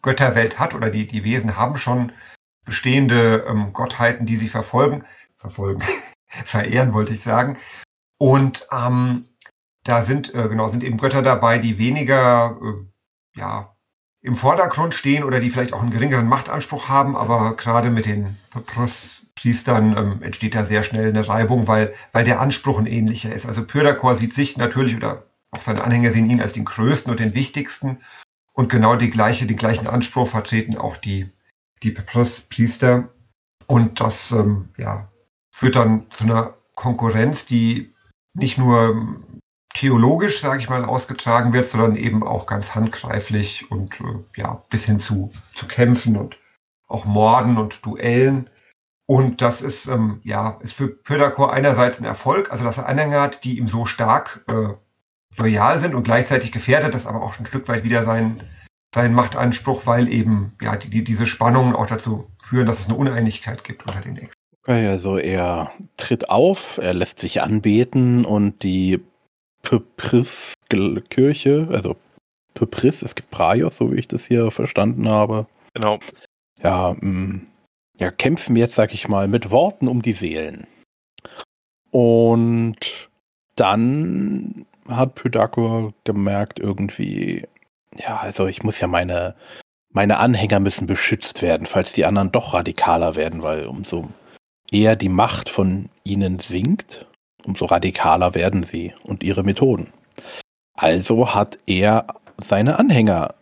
Götterwelt 0.04 0.60
hat 0.60 0.76
oder 0.76 0.92
die, 0.92 1.08
die 1.08 1.24
Wesen 1.24 1.58
haben 1.58 1.76
schon 1.76 2.12
bestehende 2.66 3.46
ähm, 3.48 3.74
Gottheiten, 3.74 4.28
die 4.28 4.36
sie 4.36 4.50
verfolgen, 4.50 5.06
verfolgen, 5.36 5.82
verehren, 6.28 6.94
wollte 6.94 7.14
ich 7.14 7.22
sagen. 7.22 7.58
Und 8.20 8.68
ähm, 8.72 9.28
da 9.84 10.04
sind, 10.04 10.34
äh, 10.36 10.50
genau, 10.50 10.68
sind 10.68 10.84
eben 10.84 10.98
Götter 10.98 11.22
dabei, 11.22 11.58
die 11.58 11.78
weniger, 11.78 12.60
äh, 12.62 13.40
ja, 13.40 13.76
im 14.28 14.36
Vordergrund 14.36 14.94
stehen 14.94 15.24
oder 15.24 15.40
die 15.40 15.50
vielleicht 15.50 15.72
auch 15.72 15.82
einen 15.82 15.92
geringeren 15.92 16.28
Machtanspruch 16.28 16.90
haben, 16.90 17.16
aber 17.16 17.56
gerade 17.56 17.90
mit 17.90 18.06
den 18.06 18.36
Priestern 19.36 19.96
ähm, 19.96 20.22
entsteht 20.22 20.54
da 20.54 20.66
sehr 20.66 20.84
schnell 20.84 21.08
eine 21.08 21.28
Reibung, 21.28 21.68
weil, 21.68 21.94
weil 22.12 22.26
der 22.26 22.42
Anspruch 22.42 22.78
ein 22.78 22.88
ähnlicher 22.88 23.34
ist. 23.34 23.46
Also 23.46 23.66
Pyrdakor 23.66 24.18
sieht 24.18 24.34
sich 24.34 24.58
natürlich 24.58 24.98
oder 24.98 25.24
auch 25.52 25.62
seine 25.62 25.82
Anhänger 25.82 26.12
sehen 26.12 26.30
ihn 26.30 26.42
als 26.42 26.52
den 26.52 26.66
größten 26.66 27.10
und 27.10 27.22
den 27.22 27.36
wichtigsten 27.36 28.00
und 28.52 28.70
genau 28.70 28.98
die 28.98 29.10
gleiche, 29.10 29.46
den 29.46 29.56
gleichen 29.56 29.88
Anspruch 29.88 30.28
vertreten 30.28 30.78
auch 30.78 30.98
die, 30.98 31.30
die 31.82 31.92
Priester 31.92 33.08
und 33.66 34.02
das 34.02 34.32
ähm, 34.32 34.70
ja, 34.78 35.08
führt 35.52 35.78
dann 35.78 36.12
zu 36.12 36.26
einer 36.26 36.54
Konkurrenz, 36.76 37.46
die 37.46 37.94
nicht 38.34 38.58
nur 38.58 39.22
theologisch, 39.78 40.42
sage 40.42 40.60
ich 40.60 40.70
mal, 40.70 40.84
ausgetragen 40.84 41.54
wird, 41.54 41.68
sondern 41.68 41.96
eben 41.96 42.26
auch 42.26 42.48
ganz 42.48 42.74
handgreiflich 42.74 43.70
und 43.70 44.00
äh, 44.02 44.40
ja, 44.40 44.64
bis 44.70 44.86
hin 44.86 45.00
zu, 45.00 45.32
zu 45.54 45.68
Kämpfen 45.68 46.18
und 46.18 46.38
auch 46.88 47.06
Morden 47.06 47.58
und 47.58 47.86
Duellen. 47.86 48.50
Und 49.06 49.42
das 49.42 49.62
ist, 49.62 49.86
ähm, 49.86 50.20
ja, 50.24 50.60
ist 50.62 50.74
für 50.74 50.88
Pödakor 50.88 51.54
einerseits 51.54 52.00
ein 52.00 52.06
Erfolg, 52.06 52.52
also 52.52 52.64
dass 52.64 52.80
er 52.80 52.88
Anhänger 52.88 53.22
hat, 53.22 53.44
die 53.44 53.60
ihm 53.60 53.68
so 53.68 53.86
stark 53.86 54.44
äh, 54.48 54.74
loyal 55.40 55.80
sind 55.80 55.94
und 55.94 56.04
gleichzeitig 56.04 56.52
gefährdet 56.52 56.96
das 56.96 57.06
aber 57.06 57.22
auch 57.22 57.38
ein 57.38 57.46
Stück 57.46 57.68
weit 57.68 57.84
wieder 57.84 58.04
seinen, 58.04 58.42
seinen 58.96 59.14
Machtanspruch, 59.14 59.86
weil 59.86 60.12
eben 60.12 60.54
ja 60.60 60.76
die, 60.76 60.90
die, 60.90 61.04
diese 61.04 61.28
Spannungen 61.28 61.76
auch 61.76 61.86
dazu 61.86 62.32
führen, 62.42 62.66
dass 62.66 62.80
es 62.80 62.90
eine 62.90 62.98
Uneinigkeit 62.98 63.64
gibt 63.64 63.86
unter 63.86 64.02
den 64.02 64.18
Ex. 64.18 64.34
Also 64.64 65.18
er 65.18 65.72
tritt 65.98 66.32
auf, 66.32 66.80
er 66.80 66.96
lässt 66.96 67.20
sich 67.20 67.42
anbeten 67.44 68.26
und 68.26 68.64
die 68.64 69.00
Pepris-Kirche, 69.68 71.68
also 71.72 71.98
Pepris, 72.54 73.02
es 73.02 73.16
gibt 73.16 73.32
Praios, 73.32 73.76
so 73.78 73.92
wie 73.92 74.00
ich 74.00 74.08
das 74.08 74.26
hier 74.26 74.50
verstanden 74.50 75.12
habe. 75.12 75.46
Genau. 75.74 76.00
Ja, 76.64 76.96
mh, 77.00 77.10
mm, 77.10 77.48
ja 77.98 78.12
kämpfen 78.12 78.56
jetzt, 78.56 78.76
sag 78.76 78.94
ich 78.94 79.10
mal, 79.10 79.28
mit 79.28 79.52
Worten 79.52 79.90
um 79.90 80.02
die 80.02 80.14
Seelen. 80.14 80.68
Und 81.92 83.10
dann 83.56 84.66
hat 84.88 85.16
Pydagoras 85.16 85.92
gemerkt, 86.06 86.60
irgendwie, 86.60 87.44
ja, 87.98 88.16
also 88.18 88.48
ich 88.48 88.64
muss 88.64 88.80
ja 88.80 88.88
meine, 88.88 89.36
meine 89.92 90.20
Anhänger 90.20 90.62
müssen 90.62 90.88
beschützt 90.88 91.42
werden, 91.42 91.68
falls 91.68 91.92
die 91.92 92.06
anderen 92.06 92.32
doch 92.32 92.54
radikaler 92.54 93.16
werden, 93.16 93.44
weil 93.44 93.66
umso 93.66 94.08
eher 94.72 94.96
die 94.96 95.10
Macht 95.10 95.50
von 95.50 95.90
ihnen 96.06 96.40
sinkt, 96.40 97.07
umso 97.48 97.66
radikaler 97.66 98.36
werden 98.36 98.62
sie 98.64 98.94
und 99.04 99.24
ihre 99.24 99.44
Methoden. 99.44 99.92
Also 100.74 101.34
hat 101.34 101.58
er 101.66 102.06
seine 102.40 102.78
Anhänger 102.78 103.34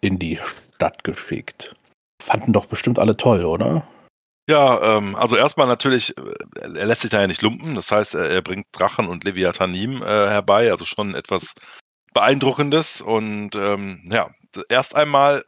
in 0.00 0.18
die 0.18 0.38
Stadt 0.74 1.04
geschickt. 1.04 1.74
Fanden 2.22 2.52
doch 2.52 2.66
bestimmt 2.66 2.98
alle 2.98 3.16
toll, 3.16 3.44
oder? 3.44 3.86
Ja, 4.46 4.98
ähm, 4.98 5.16
also 5.16 5.36
erstmal 5.36 5.66
natürlich, 5.66 6.14
äh, 6.18 6.34
er 6.74 6.86
lässt 6.86 7.00
sich 7.00 7.10
da 7.10 7.20
ja 7.20 7.26
nicht 7.26 7.40
lumpen. 7.40 7.74
Das 7.74 7.90
heißt, 7.90 8.14
er, 8.14 8.28
er 8.28 8.42
bringt 8.42 8.66
Drachen 8.72 9.08
und 9.08 9.24
Leviathanim 9.24 10.02
äh, 10.02 10.06
herbei, 10.06 10.70
also 10.70 10.84
schon 10.84 11.14
etwas 11.14 11.54
Beeindruckendes. 12.12 13.00
Und 13.00 13.54
ähm, 13.54 14.02
ja, 14.10 14.28
erst 14.68 14.94
einmal, 14.94 15.44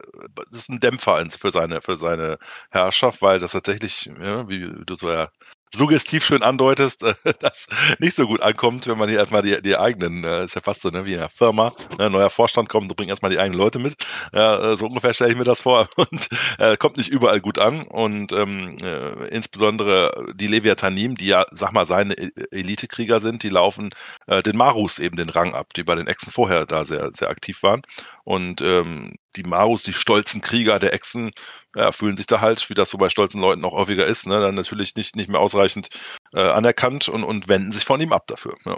das 0.51 0.61
ist 0.61 0.69
ein 0.69 0.79
Dämpfer 0.79 1.23
für 1.29 1.51
seine, 1.51 1.81
für 1.81 1.97
seine 1.97 2.39
Herrschaft, 2.71 3.21
weil 3.21 3.37
das 3.37 3.51
tatsächlich, 3.51 4.09
ja, 4.19 4.49
wie 4.49 4.67
du 4.83 4.95
so 4.95 5.11
ja 5.11 5.29
suggestiv 5.73 6.25
schön 6.25 6.43
andeutest, 6.43 7.03
äh, 7.03 7.13
das 7.39 7.67
nicht 7.99 8.15
so 8.15 8.27
gut 8.27 8.41
ankommt, 8.41 8.87
wenn 8.87 8.97
man 8.97 9.09
hier 9.09 9.19
erstmal 9.19 9.41
die, 9.41 9.61
die 9.61 9.77
eigenen, 9.77 10.23
äh, 10.23 10.45
ist 10.45 10.55
ja 10.55 10.61
fast 10.61 10.81
so 10.81 10.89
ne, 10.89 11.05
wie 11.05 11.13
in 11.13 11.19
einer 11.19 11.29
Firma, 11.29 11.73
ne, 11.97 12.09
neuer 12.09 12.29
Vorstand 12.29 12.69
kommt, 12.69 12.89
du 12.89 12.95
bringst 12.95 13.09
erstmal 13.09 13.31
die 13.31 13.39
eigenen 13.39 13.57
Leute 13.57 13.79
mit. 13.79 13.95
Ja, 14.33 14.73
äh, 14.73 14.77
so 14.77 14.85
ungefähr 14.87 15.13
stelle 15.13 15.31
ich 15.31 15.37
mir 15.37 15.43
das 15.43 15.61
vor. 15.61 15.87
Und 15.95 16.29
äh, 16.57 16.77
kommt 16.77 16.97
nicht 16.97 17.09
überall 17.09 17.39
gut 17.39 17.59
an. 17.59 17.83
Und 17.83 18.31
ähm, 18.31 18.77
äh, 18.81 19.27
insbesondere 19.27 20.33
die 20.35 20.47
Leviathanim, 20.47 21.15
die 21.15 21.27
ja, 21.27 21.45
sag 21.51 21.73
mal, 21.73 21.85
seine 21.85 22.13
e-, 22.13 22.31
Elitekrieger 22.51 23.19
sind, 23.19 23.43
die 23.43 23.49
laufen 23.49 23.89
äh, 24.27 24.41
den 24.41 24.57
Marus 24.57 24.99
eben 24.99 25.17
den 25.17 25.29
Rang 25.29 25.53
ab, 25.53 25.73
die 25.73 25.83
bei 25.83 25.95
den 25.95 26.07
Echsen 26.07 26.31
vorher 26.31 26.65
da 26.65 26.85
sehr, 26.85 27.09
sehr 27.13 27.29
aktiv 27.29 27.63
waren 27.63 27.81
und 28.27 28.59
ähm, 28.59 29.13
die 29.37 29.43
Marus, 29.43 29.83
die 29.83 29.93
stolzen 29.93 30.41
Krieger 30.41 30.79
der 30.79 30.91
Echsen, 30.93 31.31
ja, 31.73 31.93
fühlen 31.93 32.17
sich 32.17 32.25
da 32.25 32.41
halt, 32.41 32.69
wie 32.69 32.73
das 32.73 32.89
so 32.89 32.97
bei 32.97 33.07
stolzen 33.07 33.39
Leuten 33.39 33.63
auch 33.63 33.71
häufiger 33.71 34.05
ist, 34.05 34.27
ne, 34.27 34.41
dann 34.41 34.53
natürlich 34.53 34.95
nicht, 34.95 35.15
nicht 35.15 35.29
mehr 35.29 35.39
ausreichend 35.39 35.87
äh, 36.33 36.41
anerkannt 36.41 37.07
und, 37.07 37.23
und 37.23 37.47
wenden 37.47 37.71
sich 37.71 37.85
von 37.85 38.01
ihm 38.01 38.11
ab 38.11 38.27
dafür. 38.27 38.57
Ja. 38.65 38.75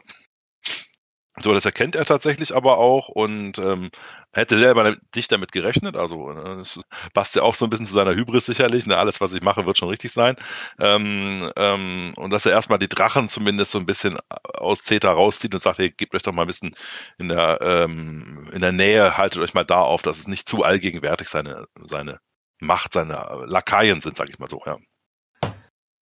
So, 1.41 1.53
das 1.53 1.65
erkennt 1.65 1.95
er 1.95 2.05
tatsächlich 2.05 2.55
aber 2.55 2.77
auch 2.77 3.07
und 3.07 3.57
ähm, 3.59 3.91
hätte 4.33 4.57
selber 4.57 4.95
nicht 5.15 5.31
damit 5.31 5.51
gerechnet. 5.51 5.95
Also 5.95 6.31
äh, 6.31 6.57
das 6.57 6.79
passt 7.13 7.35
ja 7.35 7.43
auch 7.43 7.55
so 7.55 7.65
ein 7.65 7.69
bisschen 7.69 7.85
zu 7.85 7.93
seiner 7.93 8.13
Hybris 8.13 8.45
sicherlich. 8.45 8.85
Ne? 8.87 8.97
Alles, 8.97 9.21
was 9.21 9.33
ich 9.33 9.41
mache, 9.41 9.65
wird 9.65 9.77
schon 9.77 9.89
richtig 9.89 10.11
sein. 10.11 10.35
Ähm, 10.79 11.51
ähm, 11.55 12.13
und 12.17 12.31
dass 12.31 12.45
er 12.45 12.51
erstmal 12.51 12.79
die 12.79 12.89
Drachen 12.89 13.29
zumindest 13.29 13.71
so 13.71 13.79
ein 13.79 13.85
bisschen 13.85 14.17
aus 14.29 14.83
Zeta 14.83 15.11
rauszieht 15.11 15.53
und 15.53 15.61
sagt, 15.61 15.79
hey, 15.79 15.91
gebt 15.91 16.13
euch 16.13 16.23
doch 16.23 16.33
mal 16.33 16.43
ein 16.43 16.47
bisschen 16.47 16.75
in 17.17 17.29
der, 17.29 17.59
ähm, 17.61 18.49
in 18.51 18.59
der 18.59 18.73
Nähe, 18.73 19.17
haltet 19.17 19.41
euch 19.41 19.53
mal 19.53 19.65
da 19.65 19.81
auf, 19.81 20.01
dass 20.01 20.19
es 20.19 20.27
nicht 20.27 20.47
zu 20.47 20.63
allgegenwärtig 20.63 21.29
seine, 21.29 21.65
seine 21.85 22.19
Macht, 22.59 22.93
seine 22.93 23.45
Lakaien 23.45 24.01
sind, 24.01 24.17
sage 24.17 24.31
ich 24.31 24.39
mal 24.39 24.49
so, 24.49 24.61
ja. 24.65 24.77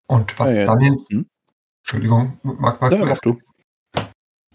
Und 0.07 0.39
was 0.39 0.55
ja, 0.55 0.61
ja. 0.61 0.65
dann 0.65 0.79
hin? 0.79 1.05
Hm? 1.11 1.29
Entschuldigung, 1.83 2.39
mag, 2.43 2.81
mag 2.81 2.91
ja, 2.91 3.15
du. 3.21 3.39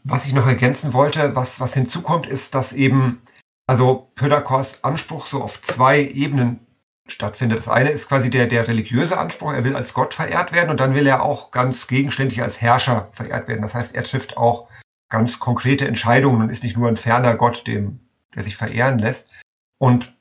Was 0.04 0.26
ich 0.26 0.32
noch 0.32 0.46
ergänzen 0.46 0.94
wollte, 0.94 1.36
was, 1.36 1.60
was 1.60 1.74
hinzukommt, 1.74 2.26
ist, 2.26 2.54
dass 2.54 2.72
eben, 2.72 3.22
also 3.66 4.10
Pödakos 4.14 4.82
Anspruch 4.82 5.26
so 5.26 5.42
auf 5.42 5.62
zwei 5.62 6.02
Ebenen 6.02 6.66
stattfindet. 7.06 7.58
Das 7.58 7.68
eine 7.68 7.90
ist 7.90 8.08
quasi 8.08 8.30
der, 8.30 8.46
der 8.46 8.66
religiöse 8.66 9.18
Anspruch, 9.18 9.52
er 9.52 9.64
will 9.64 9.76
als 9.76 9.94
Gott 9.94 10.14
verehrt 10.14 10.52
werden 10.52 10.70
und 10.70 10.80
dann 10.80 10.94
will 10.94 11.06
er 11.06 11.22
auch 11.22 11.50
ganz 11.50 11.86
gegenständlich 11.86 12.42
als 12.42 12.60
Herrscher 12.60 13.08
verehrt 13.12 13.48
werden. 13.48 13.62
Das 13.62 13.74
heißt, 13.74 13.94
er 13.94 14.04
trifft 14.04 14.36
auch 14.36 14.68
ganz 15.08 15.38
konkrete 15.38 15.86
Entscheidungen 15.86 16.42
und 16.42 16.50
ist 16.50 16.62
nicht 16.62 16.76
nur 16.76 16.88
ein 16.88 16.96
ferner 16.96 17.36
Gott, 17.36 17.66
dem, 17.66 18.00
der 18.34 18.42
sich 18.44 18.56
verehren 18.56 18.98
lässt. 18.98 19.32
Und 19.78 20.16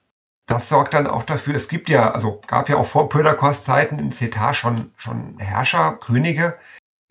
das 0.48 0.70
sorgt 0.70 0.94
dann 0.94 1.08
auch 1.08 1.24
dafür, 1.24 1.56
es 1.56 1.70
gibt 1.70 1.88
ja, 1.88 2.12
also 2.12 2.42
gab 2.46 2.68
ja 2.68 2.76
auch 2.76 2.86
vor 2.86 3.10
Pödakos 3.10 3.64
Zeiten 3.64 4.00
in 4.00 4.12
Cetar 4.12 4.54
schon, 4.54 4.92
schon 4.98 5.40
Herrscher, 5.40 5.94
Könige, 5.94 6.58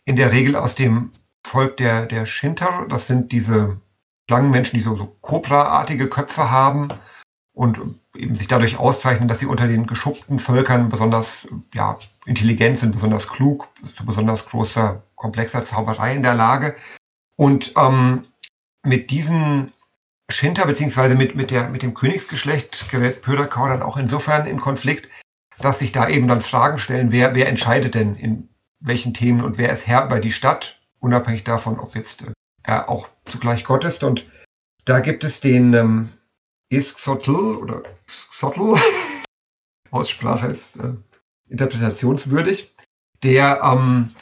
in 0.05 0.17
der 0.17 0.33
Regel 0.33 0.57
aus 0.57 0.75
dem 0.75 1.11
Volk 1.45 1.77
der, 1.77 2.07
der 2.07 2.27
Shintar. 2.27 2.87
Das 2.89 3.07
sind 3.07 3.33
diese 3.33 3.81
Schlangenmenschen, 4.29 4.79
die 4.79 4.85
so, 4.85 4.97
so 4.97 5.17
Cobra-artige 5.21 6.09
Köpfe 6.09 6.51
haben 6.51 6.89
und 7.53 7.81
eben 8.15 8.37
sich 8.37 8.49
dadurch 8.49 8.79
auszeichnen, 8.79 9.29
dass 9.29 9.41
sie 9.41 9.47
unter 9.47 9.67
den 9.67 9.87
geschuppten 9.87 10.39
Völkern 10.39 10.89
besonders 10.89 11.47
ja, 11.75 11.99
intelligent 12.27 12.79
sind, 12.79 12.93
besonders 12.93 13.29
klug, 13.29 13.69
zu 13.97 14.05
besonders 14.05 14.47
großer, 14.47 15.03
komplexer 15.15 15.65
Zauberei 15.65 16.15
in 16.15 16.23
der 16.23 16.35
Lage. 16.35 16.77
Und 17.37 17.73
ähm, 17.77 18.27
mit 18.83 19.11
diesen 19.11 19.73
Shinta 20.31 20.65
beziehungsweise 20.65 21.17
mit, 21.17 21.35
mit, 21.35 21.51
der, 21.51 21.69
mit 21.69 21.83
dem 21.83 21.95
Königsgeschlecht 21.95 22.91
gerät 22.91 23.23
Pöderkau 23.23 23.69
dann 23.69 23.83
auch 23.83 23.97
insofern 23.97 24.47
in 24.47 24.61
Konflikt, 24.61 25.09
dass 25.59 25.81
sich 25.81 25.93
da 25.93 26.09
eben 26.09 26.29
dann 26.29 26.41
Fragen 26.41 26.79
stellen, 26.79 27.13
wer, 27.13 27.35
wer 27.35 27.49
entscheidet 27.49 27.95
denn 27.95 28.17
in 28.17 28.49
welchen 28.79 29.13
Themen 29.13 29.43
und 29.43 29.59
wer 29.59 29.73
ist 29.73 29.87
Herr 29.87 30.07
über 30.07 30.21
die 30.21 30.33
Stadt 30.33 30.80
unabhängig 31.01 31.45
davon, 31.45 31.79
ob 31.79 31.97
jetzt 31.97 32.23
äh, 32.23 32.33
er 32.63 32.89
auch 32.89 33.09
zugleich 33.25 33.65
Gott 33.65 33.85
ist. 33.85 34.05
Und 34.05 34.27
da 34.85 35.01
gibt 35.01 35.25
es 35.25 35.41
den 35.41 35.75
ähm, 35.75 36.09
Iskzotl 36.69 37.57
oder 37.57 37.83
Xotl, 38.07 38.77
Aussprache 39.91 40.49
ist 40.49 40.77
äh, 40.77 40.95
interpretationswürdig, 41.49 42.75
der 43.23 43.61
ähm, 43.63 44.15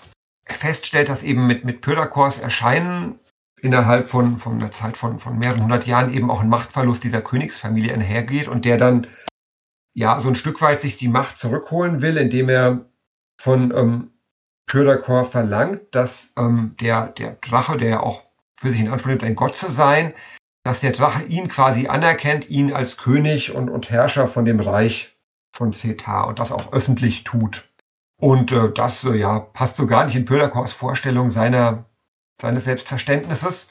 feststellt, 0.47 1.08
dass 1.08 1.23
eben 1.23 1.47
mit, 1.47 1.64
mit 1.64 1.82
Pödakors 1.82 2.38
Erscheinen 2.38 3.18
innerhalb 3.61 4.08
von, 4.08 4.38
von 4.38 4.54
einer 4.54 4.73
Zeit 4.73 4.97
von, 4.97 5.18
von 5.18 5.38
mehreren 5.38 5.62
hundert 5.62 5.87
Jahren 5.87 6.14
eben 6.14 6.30
auch 6.30 6.40
ein 6.40 6.49
Machtverlust 6.49 7.04
dieser 7.04 7.20
Königsfamilie 7.20 7.92
einhergeht 7.92 8.49
und 8.49 8.64
der 8.64 8.78
dann 8.78 9.08
ja 9.94 10.20
so 10.20 10.28
ein 10.28 10.37
Stück 10.37 10.61
weit 10.62 10.80
sich 10.80 10.97
die 10.97 11.08
Macht 11.08 11.38
zurückholen 11.38 12.00
will, 12.00 12.16
indem 12.16 12.49
er 12.49 12.87
von 13.40 13.73
ähm, 13.76 14.11
Köderkor 14.68 15.25
verlangt, 15.25 15.80
dass 15.90 16.32
ähm, 16.37 16.76
der, 16.80 17.08
der 17.08 17.32
Drache, 17.40 17.76
der 17.76 17.88
ja 17.88 18.00
auch 18.00 18.22
für 18.54 18.70
sich 18.70 18.80
in 18.80 18.88
Anspruch 18.88 19.10
nimmt, 19.10 19.25
ein 19.25 19.34
Gott 19.34 19.56
zu 19.56 19.70
sein, 19.70 20.14
dass 20.62 20.80
der 20.80 20.92
Drache 20.92 21.25
ihn 21.25 21.48
quasi 21.48 21.88
anerkennt, 21.88 22.48
ihn 22.48 22.72
als 22.72 22.96
König 22.96 23.54
und, 23.54 23.68
und 23.68 23.90
Herrscher 23.90 24.28
von 24.28 24.44
dem 24.44 24.60
Reich 24.60 25.16
von 25.50 25.72
Cetar 25.72 26.28
und 26.28 26.38
das 26.38 26.52
auch 26.52 26.72
öffentlich 26.72 27.25
tut. 27.25 27.68
Und 28.20 28.52
äh, 28.52 28.70
das 28.72 29.04
äh, 29.04 29.14
ja, 29.14 29.38
passt 29.38 29.76
so 29.76 29.87
gar 29.87 30.04
nicht 30.04 30.16
in 30.16 30.25
Pöderkors 30.25 30.72
Vorstellung 30.72 31.30
seiner, 31.30 31.87
seines 32.34 32.64
Selbstverständnisses. 32.64 33.68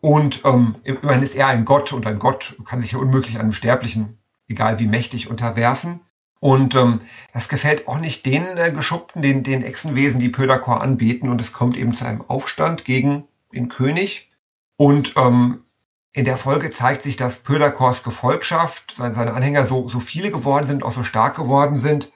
Und 0.00 0.42
ähm, 0.44 0.76
immerhin 0.82 1.22
ist 1.22 1.34
er 1.34 1.48
ein 1.48 1.64
Gott 1.64 1.92
und 1.92 2.06
ein 2.06 2.18
Gott 2.18 2.56
kann 2.64 2.80
sich 2.80 2.92
ja 2.92 2.98
unmöglich 2.98 3.38
einem 3.38 3.52
Sterblichen, 3.52 4.18
egal 4.48 4.78
wie 4.78 4.86
mächtig, 4.86 5.28
unterwerfen. 5.28 6.00
Und 6.40 6.74
ähm, 6.74 7.00
das 7.34 7.48
gefällt 7.48 7.86
auch 7.86 7.98
nicht 7.98 8.24
den 8.24 8.44
äh, 8.56 8.72
Geschuppten, 8.72 9.20
den, 9.20 9.42
den 9.42 9.62
Echsenwesen, 9.62 10.20
die 10.20 10.30
Pöderkor 10.30 10.80
anbeten. 10.80 11.28
Und 11.28 11.40
es 11.40 11.52
kommt 11.52 11.76
eben 11.76 11.94
zu 11.94 12.06
einem 12.06 12.22
Aufstand 12.22 12.86
gegen 12.86 13.24
den 13.52 13.68
König. 13.68 14.30
Und 14.76 15.14
ähm, 15.16 15.64
in 16.12 16.24
der 16.24 16.38
Folge 16.38 16.70
zeigt 16.70 17.02
sich, 17.02 17.16
dass 17.16 17.42
Pöderkors 17.42 18.02
Gefolgschaft, 18.02 18.94
seine, 18.96 19.14
seine 19.14 19.34
Anhänger 19.34 19.66
so, 19.66 19.88
so 19.90 20.00
viele 20.00 20.30
geworden 20.30 20.66
sind, 20.66 20.82
auch 20.82 20.92
so 20.92 21.02
stark 21.02 21.36
geworden 21.36 21.76
sind, 21.76 22.10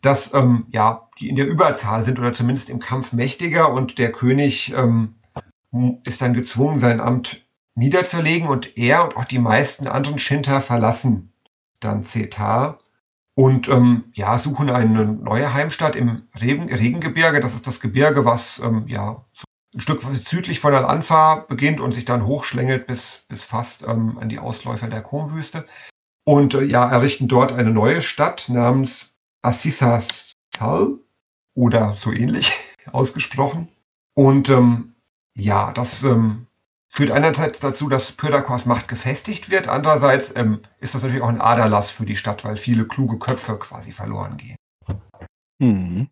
dass 0.00 0.32
ähm, 0.34 0.66
ja, 0.70 1.08
die 1.18 1.28
in 1.28 1.36
der 1.36 1.48
Überzahl 1.48 2.04
sind 2.04 2.20
oder 2.20 2.32
zumindest 2.32 2.70
im 2.70 2.78
Kampf 2.78 3.12
mächtiger. 3.12 3.72
Und 3.72 3.98
der 3.98 4.12
König 4.12 4.72
ähm, 4.76 5.16
ist 6.04 6.22
dann 6.22 6.34
gezwungen, 6.34 6.78
sein 6.78 7.00
Amt 7.00 7.44
niederzulegen. 7.74 8.48
Und 8.48 8.78
er 8.78 9.04
und 9.04 9.16
auch 9.16 9.24
die 9.24 9.40
meisten 9.40 9.88
anderen 9.88 10.20
Schinter 10.20 10.60
verlassen 10.60 11.32
dann 11.80 12.04
Cetar 12.04 12.78
und 13.34 13.68
ähm, 13.68 14.04
ja, 14.12 14.38
suchen 14.38 14.70
eine 14.70 15.04
neue 15.04 15.52
Heimstatt 15.52 15.96
im 15.96 16.22
Regen, 16.40 16.72
Regengebirge. 16.72 17.40
Das 17.40 17.54
ist 17.54 17.66
das 17.66 17.80
Gebirge, 17.80 18.24
was 18.24 18.60
ähm, 18.60 18.86
ja 18.86 19.24
ein 19.74 19.80
Stück 19.80 20.02
südlich 20.24 20.60
von 20.60 20.74
Al-Anfa 20.74 21.46
beginnt 21.48 21.80
und 21.80 21.92
sich 21.92 22.04
dann 22.04 22.26
hochschlängelt 22.26 22.86
bis, 22.86 23.24
bis 23.28 23.42
fast 23.42 23.82
ähm, 23.82 24.18
an 24.18 24.28
die 24.28 24.38
Ausläufer 24.38 24.86
der 24.86 25.02
Komwüste. 25.02 25.66
Und 26.24 26.54
äh, 26.54 26.62
ja, 26.62 26.88
errichten 26.88 27.26
dort 27.26 27.52
eine 27.52 27.70
neue 27.70 28.00
Stadt 28.00 28.48
namens 28.48 29.16
Assisas 29.42 30.32
Sal 30.56 30.98
oder 31.54 31.96
so 32.00 32.12
ähnlich 32.12 32.52
ausgesprochen. 32.92 33.68
Und 34.14 34.48
ähm, 34.48 34.94
ja, 35.34 35.72
das 35.72 36.04
ähm, 36.04 36.46
führt 36.94 37.10
einerseits 37.10 37.58
dazu, 37.58 37.88
dass 37.88 38.12
Pyrdakos 38.12 38.66
Macht 38.66 38.86
gefestigt 38.86 39.50
wird, 39.50 39.66
andererseits 39.66 40.34
ähm, 40.36 40.60
ist 40.78 40.94
das 40.94 41.02
natürlich 41.02 41.24
auch 41.24 41.28
ein 41.28 41.40
Aderlass 41.40 41.90
für 41.90 42.06
die 42.06 42.14
Stadt, 42.14 42.44
weil 42.44 42.56
viele 42.56 42.86
kluge 42.86 43.18
Köpfe 43.18 43.58
quasi 43.58 43.90
verloren 43.90 44.36
gehen. 44.36 44.56
Mhm. 45.58 46.08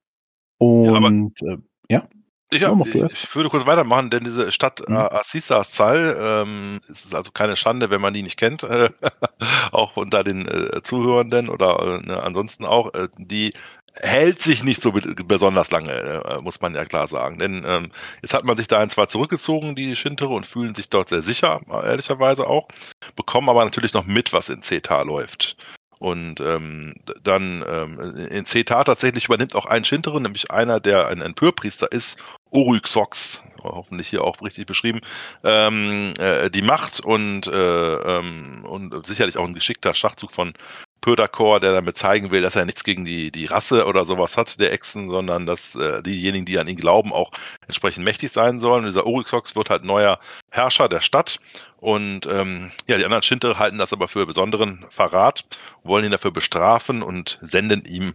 Und 0.58 1.34
ja, 1.40 1.52
äh, 1.52 1.58
ja. 1.88 2.08
Ich, 2.50 2.60
ja, 2.60 2.76
ich, 3.06 3.34
würde 3.34 3.48
kurz 3.48 3.64
weitermachen, 3.64 4.10
denn 4.10 4.24
diese 4.24 4.50
Stadt 4.50 4.86
mhm. 4.88 4.96
äh, 4.96 4.98
Assisa 4.98 5.62
Sal, 5.62 6.16
ähm, 6.20 6.80
es 6.90 7.04
ist 7.04 7.14
also 7.14 7.30
keine 7.30 7.56
Schande, 7.56 7.88
wenn 7.90 8.00
man 8.00 8.12
die 8.12 8.22
nicht 8.22 8.36
kennt, 8.36 8.64
äh, 8.64 8.90
auch 9.72 9.96
unter 9.96 10.24
den 10.24 10.48
äh, 10.48 10.82
Zuhörenden 10.82 11.48
oder 11.48 11.78
äh, 11.78 12.06
ne, 12.06 12.20
ansonsten 12.20 12.64
auch, 12.64 12.92
äh, 12.94 13.08
die 13.18 13.54
hält 13.94 14.38
sich 14.38 14.62
nicht 14.62 14.80
so 14.80 14.92
besonders 14.92 15.70
lange, 15.70 15.92
äh, 15.92 16.40
muss 16.40 16.60
man 16.60 16.74
ja 16.74 16.84
klar 16.84 17.08
sagen. 17.08 17.38
Denn 17.38 17.64
ähm, 17.66 17.92
jetzt 18.22 18.34
hat 18.34 18.44
man 18.44 18.56
sich 18.56 18.66
da 18.66 18.80
ein 18.80 18.88
zwar 18.88 19.08
zurückgezogen, 19.08 19.74
die 19.76 19.96
Schintere, 19.96 20.30
und 20.30 20.46
fühlen 20.46 20.74
sich 20.74 20.88
dort 20.88 21.08
sehr 21.08 21.22
sicher, 21.22 21.60
ehrlicherweise 21.68 22.46
auch, 22.46 22.68
bekommen 23.16 23.48
aber 23.48 23.64
natürlich 23.64 23.92
noch 23.92 24.06
mit, 24.06 24.32
was 24.32 24.48
in 24.48 24.62
CETA 24.62 25.02
läuft. 25.02 25.56
Und 26.02 26.40
ähm, 26.40 26.94
dann 27.22 27.64
ähm, 27.68 28.26
in 28.28 28.44
CETA 28.44 28.82
tatsächlich 28.82 29.26
übernimmt 29.26 29.54
auch 29.54 29.66
ein 29.66 29.84
Schintere, 29.84 30.20
nämlich 30.20 30.50
einer, 30.50 30.80
der 30.80 31.06
ein, 31.06 31.34
Pürpriester 31.34 31.92
ist, 31.92 32.20
Oryxox, 32.50 33.44
hoffentlich 33.62 34.08
hier 34.08 34.24
auch 34.24 34.42
richtig 34.42 34.66
beschrieben, 34.66 35.00
ähm, 35.44 36.12
äh, 36.18 36.50
die 36.50 36.62
Macht 36.62 36.98
und, 36.98 37.46
äh, 37.46 37.94
ähm, 37.94 38.64
und 38.64 39.06
sicherlich 39.06 39.36
auch 39.36 39.46
ein 39.46 39.54
geschickter 39.54 39.94
Schachzug 39.94 40.32
von 40.32 40.54
Pöderkor, 41.02 41.60
der 41.60 41.72
damit 41.72 41.96
zeigen 41.96 42.30
will, 42.30 42.40
dass 42.40 42.56
er 42.56 42.64
nichts 42.64 42.84
gegen 42.84 43.04
die, 43.04 43.30
die 43.30 43.44
Rasse 43.44 43.84
oder 43.86 44.06
sowas 44.06 44.38
hat, 44.38 44.58
der 44.58 44.72
Echsen, 44.72 45.10
sondern 45.10 45.44
dass 45.44 45.74
äh, 45.74 46.02
diejenigen, 46.02 46.46
die 46.46 46.58
an 46.58 46.68
ihn 46.68 46.76
glauben, 46.76 47.12
auch 47.12 47.30
entsprechend 47.66 48.04
mächtig 48.04 48.32
sein 48.32 48.58
sollen. 48.58 48.84
Und 48.84 48.86
dieser 48.86 49.06
Oryxox 49.06 49.54
wird 49.54 49.68
halt 49.68 49.84
neuer 49.84 50.18
Herrscher 50.50 50.88
der 50.88 51.02
Stadt. 51.02 51.38
Und 51.76 52.26
ähm, 52.26 52.70
ja, 52.86 52.96
die 52.96 53.04
anderen 53.04 53.22
Schintere 53.22 53.58
halten 53.58 53.76
das 53.76 53.92
aber 53.92 54.08
für 54.08 54.24
besonderen 54.24 54.86
Verrat, 54.88 55.44
wollen 55.82 56.04
ihn 56.04 56.12
dafür 56.12 56.30
bestrafen 56.30 57.02
und 57.02 57.38
senden 57.42 57.84
ihm 57.84 58.14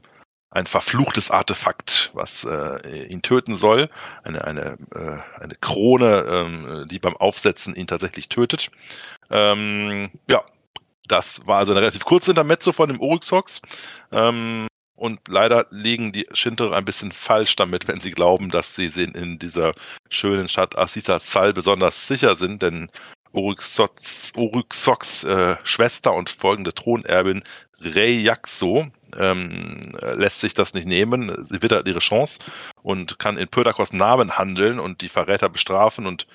ein 0.50 0.66
verfluchtes 0.66 1.30
Artefakt, 1.30 2.10
was 2.14 2.46
äh, 2.46 3.06
ihn 3.08 3.22
töten 3.22 3.56
soll. 3.58 3.90
Eine, 4.24 4.46
eine, 4.46 4.78
äh, 4.96 5.42
eine 5.42 5.56
Krone, 5.60 6.26
ähm, 6.30 6.86
die 6.90 7.00
beim 7.00 7.18
Aufsetzen 7.18 7.76
ihn 7.76 7.88
tatsächlich 7.88 8.30
tötet. 8.30 8.72
Ähm, 9.30 10.10
ja, 10.30 10.42
das 11.08 11.46
war 11.48 11.60
also 11.60 11.72
ein 11.72 11.78
relativ 11.78 12.06
kurzes 12.06 12.30
Intermezzo 12.30 12.72
von 12.72 12.90
dem 12.90 13.00
Oryxox. 13.00 13.62
Ähm, 14.12 14.68
und 14.96 15.20
leider 15.28 15.68
liegen 15.70 16.12
die 16.12 16.26
Shintere 16.34 16.76
ein 16.76 16.86
bisschen 16.86 17.12
falsch 17.12 17.56
damit, 17.56 17.88
wenn 17.88 18.00
sie 18.00 18.12
glauben, 18.12 18.50
dass 18.50 18.76
sie 18.76 18.88
in 18.88 19.38
dieser 19.38 19.74
schönen 20.10 20.48
Stadt 20.48 20.76
Assisa 20.78 21.20
Sal 21.20 21.54
besonders 21.54 22.08
sicher 22.08 22.36
sind, 22.36 22.64
denn 22.64 22.90
Oryxox, 23.32 24.34
Oryxox 24.36 25.24
äh, 25.26 25.58
Schwester 25.64 26.14
und 26.14 26.30
folgende 26.30 26.74
Thronerbin 26.74 27.44
Reyakso 27.80 28.88
ähm, 29.18 29.82
lässt 30.16 30.40
sich 30.40 30.56
das 30.56 30.74
nicht 30.74 30.88
nehmen. 30.88 31.32
Sie 31.46 31.62
wittert 31.62 31.88
ihre 31.88 32.00
Chance 32.00 32.40
und 32.82 33.20
kann 33.20 33.38
in 33.38 33.48
Pödakos 33.48 33.94
Namen 33.94 34.38
handeln 34.38 34.80
und 34.80 35.02
die 35.02 35.10
Verräter 35.10 35.50
bestrafen 35.50 36.08
und 36.08 36.26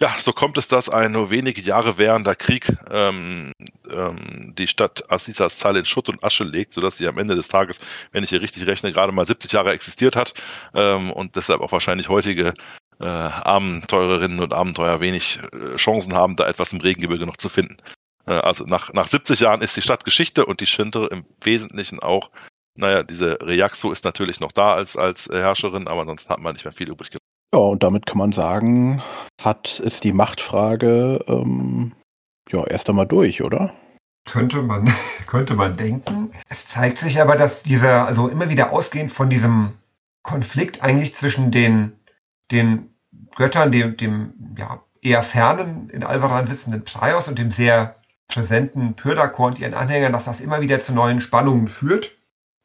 ja, 0.00 0.14
so 0.18 0.32
kommt 0.32 0.58
es, 0.58 0.68
dass 0.68 0.88
ein 0.88 1.12
nur 1.12 1.30
wenige 1.30 1.60
Jahre 1.60 1.98
währender 1.98 2.36
Krieg 2.36 2.72
ähm, 2.90 3.52
ähm, 3.90 4.54
die 4.56 4.68
Stadt 4.68 5.10
Assisas 5.10 5.58
Zahl 5.58 5.76
in 5.76 5.84
Schutt 5.84 6.08
und 6.08 6.22
Asche 6.22 6.44
legt, 6.44 6.72
sodass 6.72 6.98
sie 6.98 7.08
am 7.08 7.18
Ende 7.18 7.34
des 7.34 7.48
Tages, 7.48 7.80
wenn 8.12 8.22
ich 8.22 8.30
hier 8.30 8.40
richtig 8.40 8.66
rechne, 8.66 8.92
gerade 8.92 9.12
mal 9.12 9.26
70 9.26 9.50
Jahre 9.52 9.72
existiert 9.72 10.14
hat 10.14 10.34
ähm, 10.74 11.10
und 11.10 11.34
deshalb 11.34 11.60
auch 11.60 11.72
wahrscheinlich 11.72 12.08
heutige 12.08 12.54
äh, 13.00 13.04
Abenteurerinnen 13.04 14.40
und 14.40 14.54
Abenteuer 14.54 15.00
wenig 15.00 15.40
äh, 15.52 15.76
Chancen 15.76 16.14
haben, 16.14 16.36
da 16.36 16.46
etwas 16.46 16.72
im 16.72 16.80
Regengebirge 16.80 17.26
noch 17.26 17.36
zu 17.36 17.48
finden. 17.48 17.78
Äh, 18.26 18.32
also 18.32 18.64
nach, 18.64 18.92
nach 18.92 19.08
70 19.08 19.40
Jahren 19.40 19.62
ist 19.62 19.76
die 19.76 19.82
Stadt 19.82 20.04
Geschichte 20.04 20.46
und 20.46 20.60
die 20.60 20.66
Shintere 20.66 21.08
im 21.08 21.24
Wesentlichen 21.40 22.00
auch. 22.00 22.30
Naja, 22.76 23.02
diese 23.02 23.38
Reaxo 23.42 23.90
ist 23.90 24.04
natürlich 24.04 24.38
noch 24.38 24.52
da 24.52 24.74
als, 24.74 24.96
als 24.96 25.28
Herrscherin, 25.28 25.88
aber 25.88 26.02
ansonsten 26.02 26.30
hat 26.30 26.40
man 26.40 26.52
nicht 26.52 26.64
mehr 26.64 26.72
viel 26.72 26.88
übrig 26.88 27.10
gelassen. 27.10 27.27
Ja, 27.52 27.60
und 27.60 27.82
damit 27.82 28.06
kann 28.06 28.18
man 28.18 28.32
sagen, 28.32 29.02
hat 29.40 29.80
ist 29.80 30.04
die 30.04 30.12
Machtfrage 30.12 31.24
ähm, 31.28 31.92
ja 32.50 32.64
erst 32.64 32.88
einmal 32.88 33.06
durch, 33.06 33.42
oder? 33.42 33.72
Könnte 34.26 34.60
man, 34.62 34.92
könnte 35.26 35.54
man 35.54 35.76
denken. 35.76 36.30
Es 36.50 36.66
zeigt 36.66 36.98
sich 36.98 37.20
aber, 37.20 37.36
dass 37.36 37.62
dieser, 37.62 38.06
also 38.06 38.28
immer 38.28 38.50
wieder 38.50 38.72
ausgehend 38.72 39.10
von 39.12 39.30
diesem 39.30 39.72
Konflikt 40.22 40.82
eigentlich 40.82 41.14
zwischen 41.14 41.50
den, 41.50 41.98
den 42.50 42.94
Göttern, 43.34 43.72
dem, 43.72 43.96
dem 43.96 44.34
ja, 44.58 44.82
eher 45.00 45.22
fernen, 45.22 45.88
in 45.90 46.04
Alvaran 46.04 46.46
sitzenden 46.46 46.84
Praios 46.84 47.28
und 47.28 47.38
dem 47.38 47.50
sehr 47.50 47.96
präsenten 48.26 48.94
Pyrdakor 48.94 49.46
und 49.46 49.58
ihren 49.58 49.72
Anhängern, 49.72 50.12
dass 50.12 50.26
das 50.26 50.40
immer 50.40 50.60
wieder 50.60 50.80
zu 50.80 50.92
neuen 50.92 51.20
Spannungen 51.20 51.66
führt. 51.66 52.14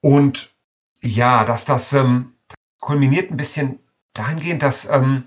Und 0.02 0.54
ja, 1.00 1.46
dass 1.46 1.63
das 1.63 1.94
ähm, 1.94 2.34
kulminiert 2.80 3.32
ein 3.32 3.38
bisschen 3.38 3.80
dahingehend, 4.13 4.62
dass 4.62 4.86
ähm, 4.86 5.25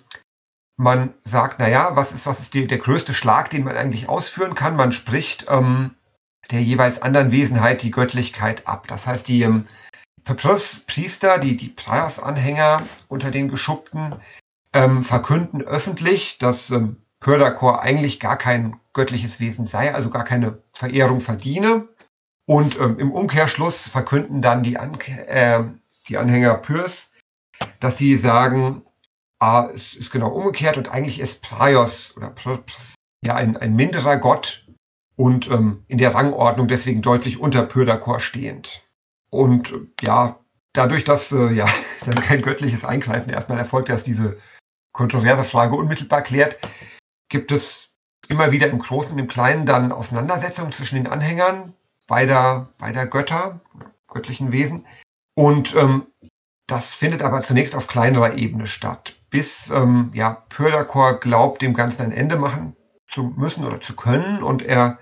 man 0.77 1.15
sagt, 1.25 1.59
naja, 1.59 1.97
was 1.97 2.13
ist, 2.13 2.27
was 2.27 2.41
ist 2.41 2.55
die, 2.55 2.67
der 2.67 2.79
größte 2.79 3.15
Schlag, 3.15 3.51
den 3.51 3.65
man 3.65 3.77
eigentlich 3.77 4.09
ausführen 4.09 4.55
kann? 4.55 4.77
Man 4.77 4.93
spricht 4.93 5.47
ähm, 5.49 5.95
der 6.51 6.63
jeweils 6.63 7.03
anderen 7.03 7.33
Wesenheit 7.33 7.83
die 7.83 7.91
Göttlichkeit 7.91 8.67
ab. 8.67 8.87
Das 8.89 9.07
heißt, 9.07 9.27
die 9.29 9.43
ähm, 9.43 9.65
Priester, 10.25 11.39
die, 11.39 11.57
die 11.57 11.69
Praios-Anhänger 11.69 12.83
unter 13.09 13.31
den 13.31 13.49
Geschuppten, 13.49 14.17
ähm, 14.73 15.03
verkünden 15.03 15.63
öffentlich, 15.63 16.39
dass 16.39 16.71
ähm, 16.71 16.97
Kördakor 17.21 17.83
eigentlich 17.83 18.21
gar 18.21 18.37
kein 18.37 18.79
göttliches 18.93 19.41
Wesen 19.41 19.67
sei, 19.67 19.95
also 19.95 20.11
gar 20.11 20.25
keine 20.25 20.59
Verehrung 20.73 21.21
verdiene. 21.21 21.89
Und 22.47 22.79
ähm, 22.79 22.99
im 22.99 23.13
Umkehrschluss 23.13 23.89
verkünden 23.89 24.43
dann 24.43 24.63
die, 24.63 24.79
An 24.79 24.99
äh, 25.01 25.65
die 26.09 26.19
Anhänger 26.19 26.55
Pyrs, 26.55 27.13
dass 27.81 27.99
sie 27.99 28.17
sagen, 28.17 28.83
ah, 29.39 29.69
es 29.75 29.95
ist 29.95 30.11
genau 30.11 30.29
umgekehrt 30.29 30.77
und 30.77 30.89
eigentlich 30.89 31.21
ist 31.21 31.43
Praios 31.43 32.17
oder 32.17 32.35
ja 33.25 33.35
ein, 33.35 33.57
ein 33.57 33.75
minderer 33.75 34.17
Gott 34.17 34.67
und 35.17 35.51
ähm, 35.51 35.85
in 35.89 35.99
der 35.99 36.15
Rangordnung 36.15 36.69
deswegen 36.69 37.03
deutlich 37.03 37.39
unter 37.39 37.63
Pyrdakor 37.63 38.21
stehend. 38.21 38.83
Und 39.31 39.75
ja, 40.03 40.39
dadurch, 40.73 41.05
dass 41.05 41.33
äh, 41.33 41.53
ja 41.53 41.67
dann 42.05 42.17
kein 42.17 42.43
göttliches 42.43 42.85
Eingreifen 42.85 43.31
erstmal 43.31 43.59
erfolgt, 43.59 43.89
dass 43.89 44.05
diese 44.05 44.37
kontroverse 44.93 45.45
Frage 45.45 45.77
unmittelbar 45.77 46.23
klärt, 46.23 46.59
gibt 47.29 47.53
es 47.53 47.91
immer 48.29 48.51
wieder 48.51 48.69
im 48.69 48.79
Großen 48.79 49.13
und 49.13 49.19
im 49.19 49.29
Kleinen 49.29 49.67
dann 49.67 49.93
Auseinandersetzungen 49.93 50.73
zwischen 50.73 50.97
den 50.97 51.07
Anhängern 51.07 51.75
beider, 52.07 52.69
beider 52.79 53.07
Götter, 53.07 53.61
göttlichen 54.09 54.53
Wesen. 54.53 54.87
Und 55.35 55.75
ähm, 55.75 56.07
das 56.67 56.95
findet 56.95 57.23
aber 57.23 57.43
zunächst 57.43 57.75
auf 57.75 57.87
kleinerer 57.87 58.35
Ebene 58.35 58.67
statt, 58.67 59.17
bis 59.31 59.71
ähm, 59.71 60.11
ja, 60.15 60.31
Pördakor 60.49 61.21
glaubt, 61.21 61.63
dem 61.63 61.75
Ganzen 61.75 62.03
ein 62.03 62.13
Ende 62.13 62.37
machen 62.37 62.77
zu 63.09 63.35
müssen 63.37 63.65
oder 63.65 63.81
zu 63.81 63.95
können 63.95 64.43
und 64.43 64.63
er 64.63 64.99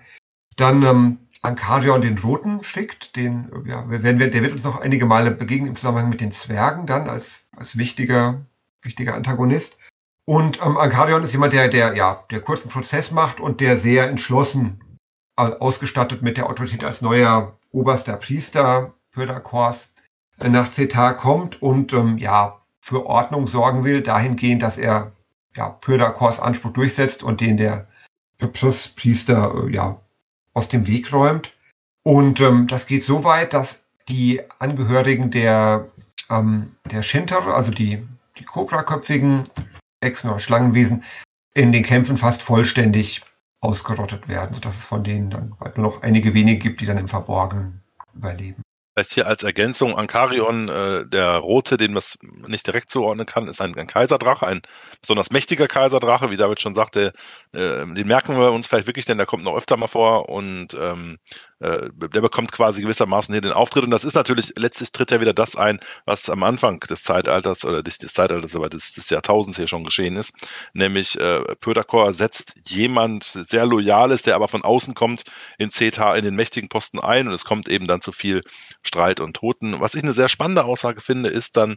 dann 0.56 0.82
ähm, 0.82 1.18
Ankarion 1.42 2.00
den 2.00 2.18
Roten 2.18 2.62
schickt, 2.62 3.16
den, 3.16 3.50
ja, 3.66 3.88
werden 3.88 4.18
wir, 4.18 4.30
der 4.30 4.42
wird 4.42 4.52
uns 4.52 4.64
noch 4.64 4.80
einige 4.80 5.06
Male 5.06 5.30
begegnen 5.30 5.68
im 5.68 5.76
Zusammenhang 5.76 6.08
mit 6.08 6.20
den 6.20 6.32
Zwergen 6.32 6.86
dann 6.86 7.08
als, 7.08 7.46
als 7.56 7.76
wichtiger, 7.76 8.46
wichtiger 8.82 9.14
Antagonist. 9.14 9.78
Und 10.26 10.60
ähm, 10.64 10.78
Ankarion 10.78 11.22
ist 11.22 11.32
jemand, 11.32 11.52
der, 11.52 11.68
der, 11.68 11.94
ja, 11.94 12.24
der 12.30 12.40
kurzen 12.40 12.70
Prozess 12.70 13.10
macht 13.10 13.40
und 13.40 13.60
der 13.60 13.76
sehr 13.76 14.08
entschlossen 14.08 14.80
ausgestattet 15.36 16.22
mit 16.22 16.36
der 16.36 16.48
Autorität 16.48 16.84
als 16.84 17.02
neuer 17.02 17.58
oberster 17.72 18.16
Priester 18.16 18.94
Pödakors 19.10 19.93
nach 20.38 20.72
Cetar 20.72 21.16
kommt 21.16 21.62
und 21.62 21.92
ähm, 21.92 22.18
ja, 22.18 22.58
für 22.80 23.06
Ordnung 23.06 23.46
sorgen 23.48 23.84
will, 23.84 24.02
dahingehend, 24.02 24.62
dass 24.62 24.76
er 24.76 25.12
ja, 25.56 25.68
Pyrdakors 25.68 26.40
Anspruch 26.40 26.72
durchsetzt 26.72 27.22
und 27.22 27.40
den 27.40 27.56
der 27.56 27.86
Priester 28.38 29.54
äh, 29.66 29.72
ja, 29.72 30.00
aus 30.52 30.68
dem 30.68 30.86
Weg 30.86 31.12
räumt. 31.12 31.54
Und 32.02 32.40
ähm, 32.40 32.66
das 32.66 32.86
geht 32.86 33.04
so 33.04 33.24
weit, 33.24 33.54
dass 33.54 33.84
die 34.08 34.42
Angehörigen 34.58 35.30
der, 35.30 35.88
ähm, 36.30 36.76
der 36.90 37.02
Shinter, 37.02 37.46
also 37.46 37.70
die, 37.70 38.06
die 38.38 38.44
Cobra-köpfigen 38.44 39.44
Echsen- 40.00 40.28
oder 40.28 40.40
Schlangenwesen, 40.40 41.04
in 41.54 41.72
den 41.72 41.84
Kämpfen 41.84 42.18
fast 42.18 42.42
vollständig 42.42 43.22
ausgerottet 43.60 44.28
werden, 44.28 44.52
sodass 44.54 44.76
es 44.76 44.84
von 44.84 45.04
denen 45.04 45.30
dann 45.30 45.54
bald 45.58 45.78
nur 45.78 45.86
noch 45.86 46.02
einige 46.02 46.34
wenige 46.34 46.58
gibt, 46.58 46.80
die 46.80 46.86
dann 46.86 46.98
im 46.98 47.08
Verborgenen 47.08 47.80
überleben. 48.14 48.62
Vielleicht 48.94 49.12
hier 49.12 49.26
als 49.26 49.42
Ergänzung, 49.42 49.98
Ankarion, 49.98 50.68
äh, 50.68 51.04
der 51.04 51.36
rote, 51.38 51.76
den 51.76 51.94
man 51.94 52.02
nicht 52.46 52.64
direkt 52.66 52.90
zuordnen 52.90 53.26
kann, 53.26 53.48
ist 53.48 53.60
ein, 53.60 53.76
ein, 53.76 53.88
Kaiserdrache, 53.88 54.46
ein 54.46 54.62
besonders 55.00 55.32
mächtiger 55.32 55.66
Kaiserdrache, 55.66 56.30
wie 56.30 56.36
David 56.36 56.60
schon 56.60 56.74
sagte. 56.74 57.12
Äh, 57.52 57.84
den 57.86 58.06
merken 58.06 58.36
wir 58.38 58.52
uns 58.52 58.68
vielleicht 58.68 58.86
wirklich, 58.86 59.04
denn 59.04 59.18
der 59.18 59.26
kommt 59.26 59.42
noch 59.42 59.56
öfter 59.56 59.76
mal 59.76 59.88
vor 59.88 60.28
und 60.28 60.74
ähm, 60.74 61.18
äh, 61.60 61.88
der 61.94 62.20
bekommt 62.20 62.52
quasi 62.52 62.82
gewissermaßen 62.82 63.32
hier 63.32 63.40
den 63.40 63.52
Auftritt. 63.52 63.84
Und 63.84 63.90
das 63.90 64.04
ist 64.04 64.14
natürlich, 64.14 64.52
letztlich 64.56 64.92
tritt 64.92 65.10
ja 65.10 65.20
wieder 65.20 65.34
das 65.34 65.56
ein, 65.56 65.80
was 66.04 66.28
am 66.28 66.42
Anfang 66.42 66.80
des 66.80 67.02
Zeitalters 67.02 67.64
oder 67.64 67.82
des, 67.82 67.98
des 67.98 68.12
Zeitalters, 68.12 68.54
aber 68.56 68.68
des, 68.68 68.92
des, 68.92 69.10
Jahrtausends 69.10 69.56
hier 69.56 69.68
schon 69.68 69.84
geschehen 69.84 70.16
ist. 70.16 70.34
Nämlich 70.72 71.18
äh, 71.20 71.42
Pödakor 71.60 72.12
setzt 72.12 72.54
jemand 72.66 73.24
sehr 73.24 73.66
Loyales, 73.66 74.22
der 74.22 74.34
aber 74.34 74.48
von 74.48 74.62
außen 74.62 74.94
kommt, 74.94 75.24
in 75.58 75.70
Zeta 75.70 76.14
in 76.14 76.24
den 76.24 76.34
mächtigen 76.34 76.68
Posten 76.68 76.98
ein 77.00 77.28
und 77.28 77.34
es 77.34 77.44
kommt 77.44 77.68
eben 77.68 77.86
dann 77.86 78.00
zu 78.00 78.12
viel 78.12 78.40
Streit 78.82 79.20
und 79.20 79.36
Toten. 79.36 79.80
Was 79.80 79.94
ich 79.94 80.02
eine 80.02 80.12
sehr 80.12 80.28
spannende 80.28 80.64
Aussage 80.64 81.00
finde, 81.00 81.28
ist 81.28 81.56
dann, 81.56 81.76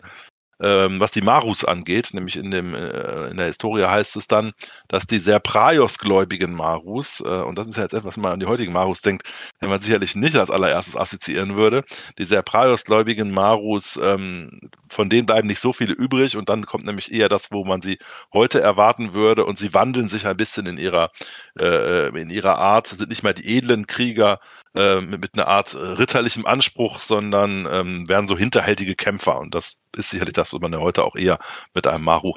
ähm, 0.60 1.00
was 1.00 1.12
die 1.12 1.22
Marus 1.22 1.63
angeht, 1.63 2.10
nämlich 2.13 2.36
in, 2.36 2.52
dem, 2.52 2.74
äh, 2.74 3.28
in 3.30 3.38
der 3.38 3.46
Historie 3.48 3.86
heißt 3.86 4.15
es 4.15 4.28
dann, 4.28 4.54
dass 4.88 5.06
die 5.06 5.20
sehr 5.20 5.39
Praios-gläubigen 5.39 6.54
Marus, 6.54 7.22
äh, 7.22 7.28
und 7.28 7.58
das 7.58 7.67
ist 7.67 7.78
ja 7.78 7.84
jetzt 7.84 7.93
etwas, 7.93 8.17
wenn 8.17 8.24
man 8.24 8.34
an 8.34 8.39
die 8.39 8.48
heutigen 8.48 8.74
Marus 8.74 9.02
denkt, 9.02 9.28
den 9.62 9.70
man 9.70 9.80
sicherlich 9.80 10.15
nicht 10.15 10.36
als 10.36 10.50
allererstes 10.50 10.96
assoziieren 10.96 11.56
würde, 11.58 11.84
die 12.17 12.26
sehr 12.26 12.41
Praios-gläubigen 12.41 13.32
Marus, 13.32 14.00
ähm, 14.02 14.70
von 14.89 15.10
denen 15.10 15.28
bleiben 15.28 15.48
nicht 15.48 15.60
so 15.60 15.74
viele 15.74 15.93
übrig 15.93 16.38
und 16.38 16.50
dann 16.50 16.65
kommt 16.65 16.86
nämlich 16.86 17.12
eher 17.12 17.30
das, 17.30 17.52
wo 17.52 17.63
man 17.63 17.82
sie 17.82 18.00
heute 18.34 18.60
erwarten 18.60 19.13
würde 19.13 19.46
und 19.46 19.58
sie 19.58 19.74
wandeln 19.74 20.08
sich 20.08 20.26
ein 20.26 20.38
bisschen 20.38 20.65
in 20.65 20.78
ihrer, 20.78 21.12
äh, 21.60 22.10
in 22.20 22.30
ihrer 22.30 22.58
Art, 22.58 22.88
sind 22.88 23.10
nicht 23.10 23.24
mehr 23.24 23.34
die 23.34 23.58
edlen 23.58 23.86
Krieger, 23.88 24.39
äh, 24.78 25.02
mit, 25.02 25.22
mit, 25.22 25.36
einer 25.36 25.48
Art 25.48 25.76
ritterlichem 25.76 26.46
Anspruch, 26.46 27.00
sondern 27.00 27.68
ähm, 27.72 28.08
werden 28.08 28.28
so 28.28 28.38
hinterhältige 28.38 28.96
Kämpfer. 28.96 29.40
Und 29.40 29.56
das 29.56 29.78
ist 29.96 30.10
sicherlich 30.10 30.34
das, 30.34 30.54
was 30.54 30.62
man 30.62 30.74
ja 30.74 30.80
heute 30.80 31.04
auch 31.04 31.16
eher 31.16 31.40
mit 31.74 31.88
einem 31.88 32.04
Maru 32.04 32.34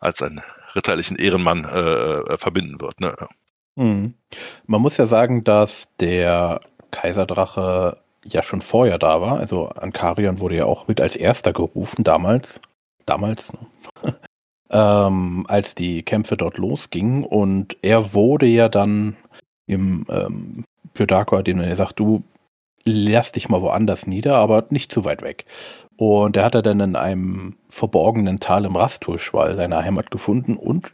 als 0.00 0.22
einen 0.22 0.42
ritterlichen 0.74 1.16
Ehrenmann 1.16 1.64
äh, 1.64 1.78
äh, 1.78 2.38
verbinden 2.38 2.80
wird. 2.80 3.00
Ne? 3.00 3.14
Mhm. 3.76 4.14
Man 4.66 4.80
muss 4.80 4.96
ja 4.96 5.06
sagen, 5.06 5.44
dass 5.44 5.94
der 5.98 6.60
Kaiserdrache 6.90 7.98
ja 8.24 8.42
schon 8.42 8.60
vorher 8.60 8.98
da 8.98 9.20
war. 9.20 9.38
Also 9.38 9.68
Ankarion 9.68 10.40
wurde 10.40 10.56
ja 10.56 10.64
auch 10.64 10.88
mit 10.88 11.00
als 11.00 11.16
erster 11.16 11.52
gerufen 11.52 12.04
damals. 12.04 12.60
Damals, 13.06 13.52
ne? 13.52 13.58
ähm, 14.70 15.44
als 15.48 15.74
die 15.74 16.02
Kämpfe 16.02 16.36
dort 16.36 16.58
losgingen. 16.58 17.24
Und 17.24 17.76
er 17.82 18.14
wurde 18.14 18.46
ja 18.46 18.68
dann 18.68 19.16
im 19.66 20.06
ähm, 20.08 20.64
Pyodakor, 20.96 21.42
dem 21.42 21.60
er 21.60 21.76
sagt, 21.76 22.00
du 22.00 22.24
lass 22.84 23.32
dich 23.32 23.48
mal 23.48 23.62
woanders 23.62 24.06
nieder, 24.06 24.36
aber 24.36 24.64
nicht 24.70 24.92
zu 24.92 25.04
weit 25.04 25.22
weg. 25.22 25.44
Und 25.96 26.36
er 26.36 26.44
hat 26.44 26.54
er 26.54 26.62
dann 26.62 26.80
in 26.80 26.96
einem 26.96 27.56
verborgenen 27.68 28.40
Tal 28.40 28.64
im 28.64 28.76
Rasturschwall 28.76 29.54
seine 29.54 29.82
Heimat 29.82 30.10
gefunden 30.10 30.56
und 30.56 30.90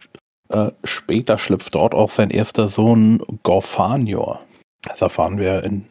äh, 0.48 0.70
später 0.84 1.38
schlüpft 1.38 1.74
dort 1.74 1.94
auch 1.94 2.10
sein 2.10 2.30
erster 2.30 2.68
Sohn 2.68 3.22
Gorfanior. 3.42 4.40
Das 4.82 5.02
erfahren 5.02 5.38
wir 5.38 5.64
in 5.64 5.86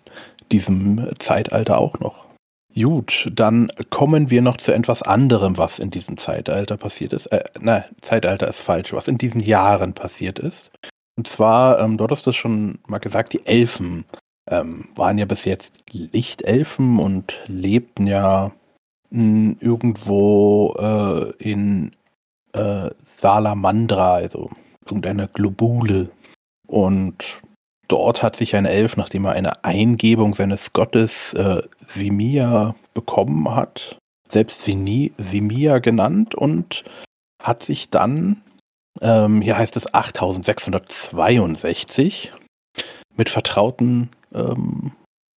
diesem 0.51 1.09
Zeitalter 1.19 1.77
auch 1.77 1.99
noch. 1.99 2.25
Gut, 2.73 3.29
dann 3.33 3.69
kommen 3.89 4.29
wir 4.29 4.41
noch 4.41 4.55
zu 4.55 4.73
etwas 4.73 5.03
anderem, 5.03 5.57
was 5.57 5.79
in 5.79 5.91
diesem 5.91 6.17
Zeitalter 6.17 6.77
passiert 6.77 7.11
ist. 7.11 7.25
Äh, 7.27 7.43
nein, 7.59 7.83
Zeitalter 8.01 8.47
ist 8.47 8.61
falsch, 8.61 8.93
was 8.93 9.09
in 9.09 9.17
diesen 9.17 9.41
Jahren 9.41 9.93
passiert 9.93 10.39
ist. 10.39 10.71
Und 11.21 11.27
zwar, 11.27 11.79
ähm, 11.79 11.97
dort 11.97 12.09
hast 12.09 12.25
du 12.25 12.31
schon 12.31 12.79
mal 12.87 12.97
gesagt, 12.97 13.33
die 13.33 13.45
Elfen 13.45 14.05
ähm, 14.49 14.87
waren 14.95 15.19
ja 15.19 15.25
bis 15.25 15.45
jetzt 15.45 15.83
Lichtelfen 15.91 16.97
und 16.97 17.37
lebten 17.45 18.07
ja 18.07 18.51
mh, 19.11 19.19
hm, 19.19 19.57
irgendwo 19.59 20.73
äh, 20.79 21.29
in 21.37 21.91
äh, 22.53 22.89
Salamandra, 23.21 24.15
also 24.15 24.49
irgendeine 24.83 25.27
Globule. 25.27 26.09
Und 26.65 27.43
dort 27.87 28.23
hat 28.23 28.35
sich 28.35 28.55
ein 28.55 28.65
Elf, 28.65 28.97
nachdem 28.97 29.25
er 29.25 29.33
eine 29.33 29.63
Eingebung 29.63 30.33
seines 30.33 30.73
Gottes 30.73 31.35
äh, 31.35 31.61
Simia 31.87 32.73
bekommen 32.95 33.53
hat, 33.53 33.99
selbst 34.27 34.63
Simia 34.63 35.77
genannt 35.77 36.33
und 36.33 36.83
hat 37.43 37.61
sich 37.61 37.91
dann, 37.91 38.41
ähm, 38.99 39.41
hier 39.41 39.57
heißt 39.57 39.77
es 39.77 39.93
8662, 39.93 42.33
mit 43.15 43.29
Vertrauten 43.29 44.09
ähm, 44.33 44.91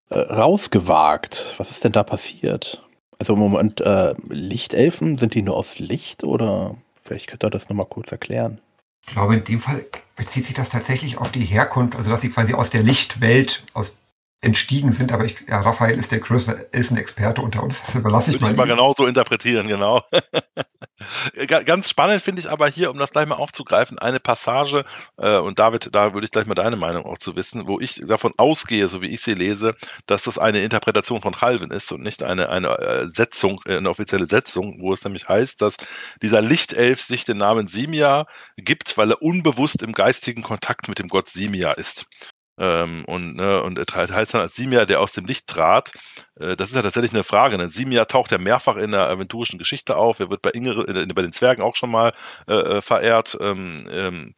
äh, 0.09 0.19
rausgewagt. 0.19 1.53
Was 1.57 1.71
ist 1.71 1.83
denn 1.83 1.91
da 1.91 2.03
passiert? 2.03 2.87
Also 3.19 3.33
im 3.33 3.39
Moment, 3.39 3.81
äh, 3.81 4.15
Lichtelfen, 4.29 5.17
sind 5.17 5.33
die 5.33 5.41
nur 5.41 5.57
aus 5.57 5.79
Licht 5.79 6.23
oder 6.23 6.75
vielleicht 7.03 7.27
könnt 7.27 7.43
ihr 7.43 7.49
das 7.49 7.67
nochmal 7.69 7.87
kurz 7.87 8.11
erklären? 8.11 8.59
Ich 9.05 9.13
glaube, 9.13 9.35
in 9.35 9.43
dem 9.43 9.59
Fall 9.59 9.85
bezieht 10.15 10.45
sich 10.45 10.53
das 10.53 10.69
tatsächlich 10.69 11.17
auf 11.17 11.31
die 11.31 11.45
Herkunft, 11.45 11.95
also 11.95 12.09
dass 12.09 12.21
sie 12.21 12.29
quasi 12.29 12.53
aus 12.53 12.69
der 12.69 12.83
Lichtwelt, 12.83 13.63
aus 13.73 13.97
entstiegen 14.43 14.91
sind, 14.91 15.11
aber 15.11 15.25
ich, 15.25 15.37
ja, 15.47 15.61
Raphael 15.61 15.97
ist 15.97 16.11
der 16.11 16.19
größte 16.19 16.67
Elfenexperte 16.73 17.41
unter 17.41 17.63
uns, 17.63 17.81
das 17.81 17.95
überlasse 17.95 18.31
ich 18.31 18.35
Würde 18.35 18.45
mal. 18.45 18.51
Ich 18.51 18.57
mal 18.57 18.67
genau 18.67 18.91
so 18.93 19.05
interpretieren, 19.05 19.67
genau. 19.67 20.01
Ganz 21.47 21.89
spannend 21.89 22.21
finde 22.21 22.41
ich 22.41 22.49
aber 22.49 22.67
hier, 22.67 22.91
um 22.91 22.97
das 22.97 23.11
gleich 23.11 23.25
mal 23.25 23.35
aufzugreifen, 23.35 23.99
eine 23.99 24.19
Passage, 24.19 24.83
äh, 25.17 25.37
und 25.37 25.59
David, 25.59 25.89
da 25.93 26.13
würde 26.13 26.25
ich 26.25 26.31
gleich 26.31 26.45
mal 26.45 26.55
deine 26.55 26.75
Meinung 26.75 27.05
auch 27.05 27.17
zu 27.17 27.35
wissen, 27.35 27.67
wo 27.67 27.79
ich 27.79 28.01
davon 28.05 28.33
ausgehe, 28.37 28.89
so 28.89 29.01
wie 29.01 29.07
ich 29.07 29.21
sie 29.21 29.33
lese, 29.33 29.75
dass 30.07 30.23
das 30.23 30.37
eine 30.37 30.61
Interpretation 30.61 31.21
von 31.21 31.33
Calvin 31.33 31.71
ist 31.71 31.91
und 31.91 32.03
nicht 32.03 32.21
eine, 32.21 32.49
eine 32.49 32.67
äh, 32.79 33.09
Setzung, 33.09 33.61
äh, 33.65 33.77
eine 33.77 33.89
offizielle 33.89 34.25
Setzung, 34.25 34.77
wo 34.81 34.91
es 34.91 35.03
nämlich 35.03 35.29
heißt, 35.29 35.61
dass 35.61 35.77
dieser 36.21 36.41
Lichtelf 36.41 37.01
sich 37.01 37.23
den 37.23 37.37
Namen 37.37 37.65
Simia 37.65 38.25
gibt, 38.57 38.97
weil 38.97 39.11
er 39.11 39.21
unbewusst 39.21 39.81
im 39.83 39.93
geistigen 39.93 40.43
Kontakt 40.43 40.89
mit 40.89 40.99
dem 40.99 41.07
Gott 41.07 41.27
Simia 41.27 41.71
ist. 41.71 42.07
Ähm, 42.57 43.03
und, 43.05 43.35
ne, 43.35 43.63
und 43.63 43.79
er 43.79 43.85
heißt 44.15 44.33
dann 44.33 44.41
als 44.41 44.55
Simia, 44.55 44.85
der 44.85 45.01
aus 45.01 45.13
dem 45.13 45.25
Licht 45.25 45.47
trat. 45.47 45.91
Äh, 46.39 46.55
das 46.55 46.69
ist 46.69 46.75
ja 46.75 46.81
tatsächlich 46.81 47.13
eine 47.13 47.23
Frage. 47.23 47.57
Ne? 47.57 47.69
Simia 47.69 48.05
taucht 48.05 48.31
ja 48.31 48.37
mehrfach 48.37 48.75
in 48.75 48.91
der 48.91 49.09
aventurischen 49.09 49.57
Geschichte 49.57 49.95
auf. 49.95 50.19
Er 50.19 50.29
wird 50.29 50.41
bei, 50.41 50.51
Ingr 50.51 50.87
äh, 50.87 51.05
bei 51.07 51.21
den 51.21 51.31
Zwergen 51.31 51.63
auch 51.63 51.75
schon 51.75 51.91
mal 51.91 52.13
äh, 52.47 52.53
äh 52.53 52.81
verehrt. 52.81 53.37
Ähm, 53.41 53.87
ähm, 53.89 54.35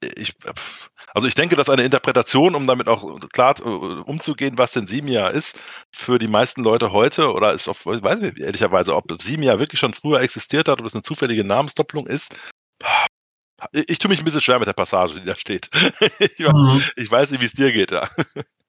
ich, 0.00 0.34
also 1.14 1.26
ich 1.26 1.34
denke, 1.34 1.56
dass 1.56 1.70
eine 1.70 1.82
Interpretation, 1.82 2.54
um 2.54 2.66
damit 2.66 2.88
auch 2.88 3.18
klar 3.32 3.54
äh, 3.60 3.62
umzugehen, 3.62 4.58
was 4.58 4.72
denn 4.72 4.86
Simia 4.86 5.28
ist, 5.28 5.58
für 5.90 6.18
die 6.18 6.28
meisten 6.28 6.62
Leute 6.62 6.92
heute, 6.92 7.32
oder 7.32 7.52
ist 7.52 7.68
auf, 7.68 7.86
weiß 7.86 8.20
ich 8.22 8.38
ehrlicherweise, 8.38 8.94
ob 8.94 9.10
Simia 9.20 9.58
wirklich 9.58 9.80
schon 9.80 9.94
früher 9.94 10.20
existiert 10.20 10.68
hat, 10.68 10.80
ob 10.80 10.86
es 10.86 10.94
eine 10.94 11.02
zufällige 11.02 11.44
Namensdopplung 11.44 12.06
ist, 12.06 12.34
ich, 13.72 13.90
ich 13.90 13.98
tue 13.98 14.08
mich 14.08 14.18
ein 14.18 14.24
bisschen 14.24 14.40
schwer 14.40 14.58
mit 14.58 14.68
der 14.68 14.72
Passage, 14.72 15.20
die 15.20 15.26
da 15.26 15.36
steht. 15.36 15.70
ich, 16.18 16.38
mhm. 16.38 16.82
ich, 16.96 17.10
weiß 17.10 17.30
nicht, 17.30 17.40
wie 17.40 17.46
es 17.46 17.52
dir 17.52 17.72
geht. 17.72 17.90
Ja. 17.90 18.08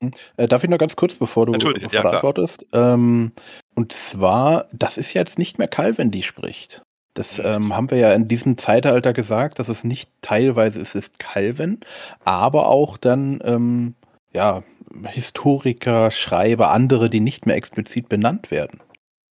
Hm. 0.02 0.12
Äh, 0.38 0.48
darf 0.48 0.64
ich 0.64 0.70
noch 0.70 0.78
ganz 0.78 0.96
kurz, 0.96 1.16
bevor 1.16 1.46
du, 1.48 1.54
ja, 1.92 2.02
antwortest? 2.02 2.66
Ähm, 2.74 3.32
und 3.76 3.94
zwar, 3.94 4.68
das 4.72 4.98
ist 4.98 5.14
jetzt 5.14 5.40
nicht 5.40 5.58
mehr 5.58 5.68
Calvin, 5.68 6.12
die 6.12 6.24
spricht. 6.24 6.82
Das 7.16 7.40
ähm, 7.40 7.76
haben 7.76 7.90
wir 7.90 7.98
ja 7.98 8.14
in 8.14 8.28
diesem 8.28 8.58
Zeitalter 8.58 9.12
gesagt, 9.12 9.58
dass 9.58 9.70
es 9.70 9.84
nicht 9.84 10.12
teilweise 10.22 10.80
ist, 10.80 10.94
ist 10.94 11.18
Calvin, 11.18 11.80
aber 12.24 12.68
auch 12.68 12.98
dann 12.98 13.40
ähm, 13.44 13.96
ja, 14.34 14.62
Historiker, 15.08 16.12
Schreiber, 16.12 16.72
andere, 16.72 17.10
die 17.10 17.20
nicht 17.20 17.48
mehr 17.48 17.56
explizit 17.56 18.08
benannt 18.08 18.52
werden. 18.52 18.82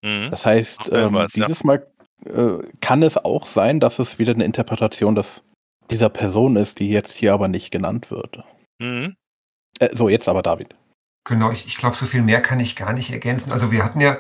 Mhm. 0.03 0.31
Das 0.31 0.45
heißt, 0.45 0.91
ähm, 0.93 1.15
was, 1.15 1.33
dieses 1.33 1.61
ja. 1.61 1.67
Mal 1.67 1.87
äh, 2.25 2.59
kann 2.81 3.03
es 3.03 3.17
auch 3.17 3.47
sein, 3.47 3.81
dass 3.81 3.99
es 3.99 4.19
wieder 4.19 4.33
eine 4.33 4.45
Interpretation 4.45 5.15
des, 5.15 5.43
dieser 5.91 6.09
Person 6.09 6.57
ist, 6.57 6.79
die 6.79 6.91
jetzt 6.91 7.17
hier 7.17 7.33
aber 7.33 7.49
nicht 7.49 7.71
genannt 7.71 8.11
wird. 8.11 8.43
Mhm. 8.79 9.17
Äh, 9.79 9.95
so, 9.95 10.09
jetzt 10.09 10.29
aber 10.29 10.43
David. 10.43 10.75
Genau, 11.25 11.51
ich, 11.51 11.67
ich 11.67 11.77
glaube, 11.77 11.97
so 11.97 12.07
viel 12.07 12.23
mehr 12.23 12.41
kann 12.41 12.61
ich 12.61 12.77
gar 12.77 12.93
nicht 12.93 13.11
ergänzen. 13.11 13.53
Also 13.53 13.73
wir 13.73 13.85
hatten 13.85 14.01
ja, 14.01 14.19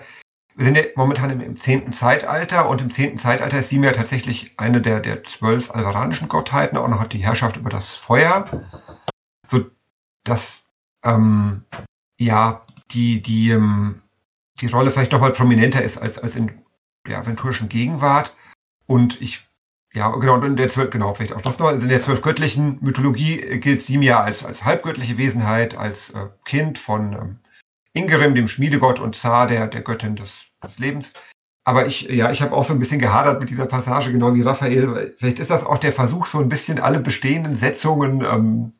wir 0.56 0.64
sind 0.64 0.76
ja 0.76 0.82
momentan 0.96 1.30
im, 1.30 1.40
im 1.40 1.58
10. 1.58 1.92
Zeitalter 1.92 2.68
und 2.68 2.80
im 2.80 2.90
10. 2.90 3.18
Zeitalter 3.18 3.60
ist 3.60 3.68
Simia 3.68 3.92
tatsächlich 3.92 4.58
eine 4.58 4.80
der, 4.80 5.00
der 5.00 5.22
zwölf 5.24 5.70
alvaranischen 5.70 6.28
Gottheiten, 6.28 6.76
auch 6.76 6.88
noch 6.88 7.00
hat 7.00 7.12
die 7.12 7.24
Herrschaft 7.24 7.56
über 7.56 7.70
das 7.70 7.90
Feuer, 7.90 8.50
so 9.46 9.66
dass 10.24 10.64
ähm, 11.04 11.64
ja 12.18 12.62
die, 12.90 13.22
die, 13.22 13.50
ähm, 13.50 14.02
die 14.60 14.66
Rolle 14.66 14.90
vielleicht 14.90 15.12
nochmal 15.12 15.32
prominenter 15.32 15.82
ist 15.82 15.98
als, 15.98 16.18
als 16.18 16.34
in 16.34 16.50
der 17.06 17.18
aventurischen 17.18 17.68
Gegenwart. 17.68 18.34
Und 18.86 19.20
ich, 19.20 19.46
ja, 19.92 20.10
genau, 20.10 20.34
und 20.34 20.44
in 20.44 20.56
der 20.56 20.68
zwölf, 20.68 20.90
genau, 20.90 21.14
vielleicht 21.14 21.32
auch 21.32 21.40
das 21.40 21.58
noch, 21.58 21.70
in 21.70 21.88
der 21.88 22.00
zwölfgöttlichen 22.00 22.78
Mythologie 22.80 23.38
gilt 23.58 23.82
Simia 23.82 24.20
als, 24.20 24.44
als 24.44 24.64
halbgöttliche 24.64 25.18
Wesenheit, 25.18 25.76
als 25.76 26.10
äh, 26.10 26.26
Kind 26.44 26.78
von 26.78 27.12
ähm, 27.12 27.38
Ingerim, 27.92 28.34
dem 28.34 28.48
Schmiedegott 28.48 29.00
und 29.00 29.16
Zar, 29.16 29.46
der, 29.46 29.66
der 29.66 29.82
Göttin 29.82 30.16
des, 30.16 30.34
des 30.62 30.78
Lebens. 30.78 31.12
Aber 31.64 31.86
ich, 31.86 32.02
ja, 32.02 32.30
ich 32.30 32.42
habe 32.42 32.54
auch 32.54 32.64
so 32.64 32.72
ein 32.72 32.78
bisschen 32.78 33.00
gehadert 33.00 33.40
mit 33.40 33.50
dieser 33.50 33.66
Passage, 33.66 34.12
genau 34.12 34.34
wie 34.34 34.42
Raphael. 34.42 35.16
Vielleicht 35.18 35.40
ist 35.40 35.50
das 35.50 35.64
auch 35.64 35.78
der 35.78 35.92
Versuch, 35.92 36.26
so 36.26 36.38
ein 36.38 36.48
bisschen 36.48 36.78
alle 36.78 37.00
bestehenden 37.00 37.56
Setzungen 37.56 38.24
ähm, 38.24 38.72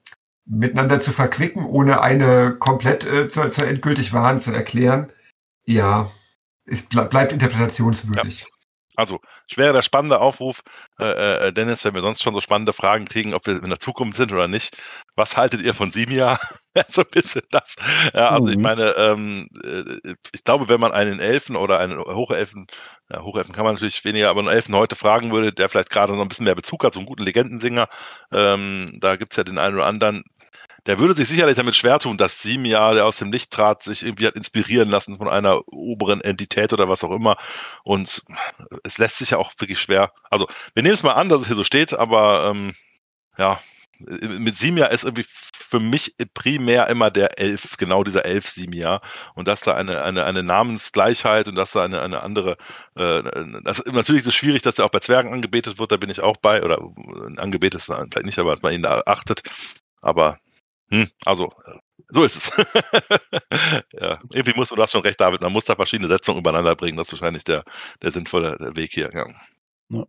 miteinander 0.45 1.01
zu 1.01 1.11
verquicken, 1.11 1.65
ohne 1.65 2.01
eine 2.01 2.55
komplett 2.55 3.05
äh, 3.05 3.29
zur, 3.29 3.51
zur 3.51 3.67
endgültig 3.67 4.13
wahren 4.13 4.41
zu 4.41 4.53
erklären. 4.53 5.13
Ja, 5.65 6.13
es 6.67 6.83
bleibt 6.83 7.33
interpretationswürdig. 7.33 8.41
Ja. 8.41 8.47
Also, 8.97 9.21
schwerer 9.47 9.75
der 9.75 9.83
spannende 9.83 10.21
Aufruf, 10.21 10.63
äh, 10.99 11.49
äh, 11.49 11.53
Dennis, 11.53 11.85
wenn 11.85 11.95
wir 11.95 12.01
sonst 12.01 12.23
schon 12.23 12.33
so 12.33 12.41
spannende 12.41 12.73
Fragen 12.73 13.05
kriegen, 13.05 13.35
ob 13.35 13.47
wir 13.47 13.63
in 13.63 13.69
der 13.69 13.79
Zukunft 13.79 14.17
sind 14.17 14.33
oder 14.33 14.49
nicht. 14.49 14.79
Was 15.15 15.37
haltet 15.37 15.61
ihr 15.61 15.75
von 15.75 15.91
Simia? 15.91 16.41
so 16.89 17.03
ein 17.03 17.11
bisschen 17.11 17.43
das. 17.51 17.77
Ja, 18.15 18.31
also 18.31 18.47
mhm. 18.47 18.53
ich 18.53 18.59
meine, 18.59 18.91
ähm, 18.97 19.49
äh, 19.63 20.15
ich 20.35 20.45
glaube, 20.45 20.71
wenn 20.71 20.81
man 20.81 20.93
einen 20.93 21.21
Elfen 21.21 21.57
oder 21.57 21.79
einen 21.79 21.99
Hochelfen, 21.99 22.67
ja, 23.11 23.23
Hochelfen 23.23 23.55
kann 23.55 23.65
man 23.67 23.75
natürlich 23.75 24.03
weniger, 24.07 24.31
aber 24.31 24.41
einen 24.41 24.49
Elfen 24.49 24.75
heute 24.75 24.97
fragen 24.97 25.31
würde, 25.31 25.53
der 25.53 25.69
vielleicht 25.69 25.91
gerade 25.91 26.15
noch 26.15 26.23
ein 26.23 26.29
bisschen 26.29 26.45
mehr 26.45 26.55
Bezug 26.55 26.83
hat, 26.83 26.95
so 26.95 27.01
einen 27.01 27.07
guten 27.07 27.23
Legendensinger, 27.23 27.89
ähm, 28.33 28.87
da 28.99 29.17
gibt's 29.17 29.37
ja 29.37 29.45
den 29.45 29.59
einen 29.59 29.77
oder 29.77 29.87
anderen, 29.87 30.25
der 30.87 30.99
würde 30.99 31.15
sich 31.15 31.29
sicherlich 31.29 31.57
damit 31.57 31.77
schwer 31.77 31.99
tun, 31.99 32.17
dass 32.17 32.43
Simia, 32.43 32.95
der 32.95 33.07
aus 33.07 33.19
dem 33.19 33.33
Licht 33.33 33.51
trat, 33.51 33.83
sich 33.83 34.03
irgendwie 34.03 34.27
hat 34.27 34.37
inspirieren 34.37 34.89
lassen 34.89 35.19
von 35.19 35.29
einer 35.29 35.67
oberen 35.69 36.21
Entität 36.21 36.73
oder 36.73 36.89
was 36.89 37.05
auch 37.05 37.11
immer. 37.11 37.37
Und 37.85 38.23
es 38.85 38.99
lässt 38.99 39.19
sich 39.19 39.31
ja 39.31 39.39
auch 39.39 39.53
wirklich 39.59 39.81
schwer. 39.81 40.13
Also, 40.31 40.47
wir 40.75 40.83
nehmen 40.83 40.95
es 40.95 41.03
mal 41.03 41.15
an, 41.15 41.29
dass 41.29 41.43
es 41.43 41.47
hier 41.49 41.57
so 41.57 41.65
steht, 41.65 41.93
aber 41.93 42.51
ähm, 42.51 42.75
ja, 43.37 43.61
mit 43.99 44.55
Simia 44.55 44.87
ist 44.87 45.05
irgendwie 45.05 45.27
für 45.69 45.81
mich 45.81 46.15
primär 46.35 46.89
immer 46.89 47.11
der 47.11 47.41
Elf, 47.41 47.77
genau 47.77 48.05
dieser 48.05 48.25
Elf 48.25 48.47
Simia. 48.47 49.01
Und 49.35 49.49
dass 49.49 49.63
da 49.63 49.75
eine, 49.75 50.03
eine, 50.03 50.25
eine 50.25 50.43
Namensgleichheit 50.43 51.49
und 51.49 51.57
dass 51.57 51.73
da 51.73 51.85
eine, 51.85 52.03
eine 52.03 52.23
andere, 52.23 52.57
äh, 52.95 53.23
das 53.65 53.81
ist 53.81 53.93
natürlich 53.93 54.23
so 54.23 54.31
schwierig, 54.31 54.63
dass 54.63 54.79
er 54.79 54.85
auch 54.85 54.91
bei 54.91 55.01
Zwergen 55.01 55.33
angebetet 55.33 55.79
wird, 55.79 55.93
da 55.93 55.97
bin 55.97 56.11
ich 56.11 56.23
auch 56.23 56.37
bei, 56.37 56.63
oder 56.63 56.79
angebetet 57.39 57.81
ist 57.81 57.87
vielleicht 57.87 58.25
nicht, 58.25 58.39
aber 58.39 58.51
dass 58.51 58.63
man 58.63 58.75
ihn 58.75 58.83
da 58.83 59.03
achtet. 59.07 59.43
Aber 60.01 60.39
hm, 60.91 61.09
also, 61.25 61.53
so 62.09 62.25
ist 62.25 62.37
es. 62.37 62.53
ja, 63.93 64.21
irgendwie 64.33 64.57
muss 64.57 64.71
man, 64.71 64.77
du 64.77 64.83
hast 64.83 64.93
schon 64.93 65.03
recht, 65.03 65.21
David, 65.21 65.41
man 65.41 65.53
muss 65.53 65.65
da 65.65 65.75
verschiedene 65.75 66.09
Setzungen 66.09 66.41
übereinander 66.41 66.77
bringen. 66.77 66.97
Das 66.97 67.09
ist 67.09 67.21
wahrscheinlich 67.21 67.45
der, 67.45 67.65
der 68.03 68.13
sinnvolle 68.13 68.57
Weg 68.75 68.93
hier. 68.93 69.11
Ja. 69.13 69.27
ja. 69.91 70.07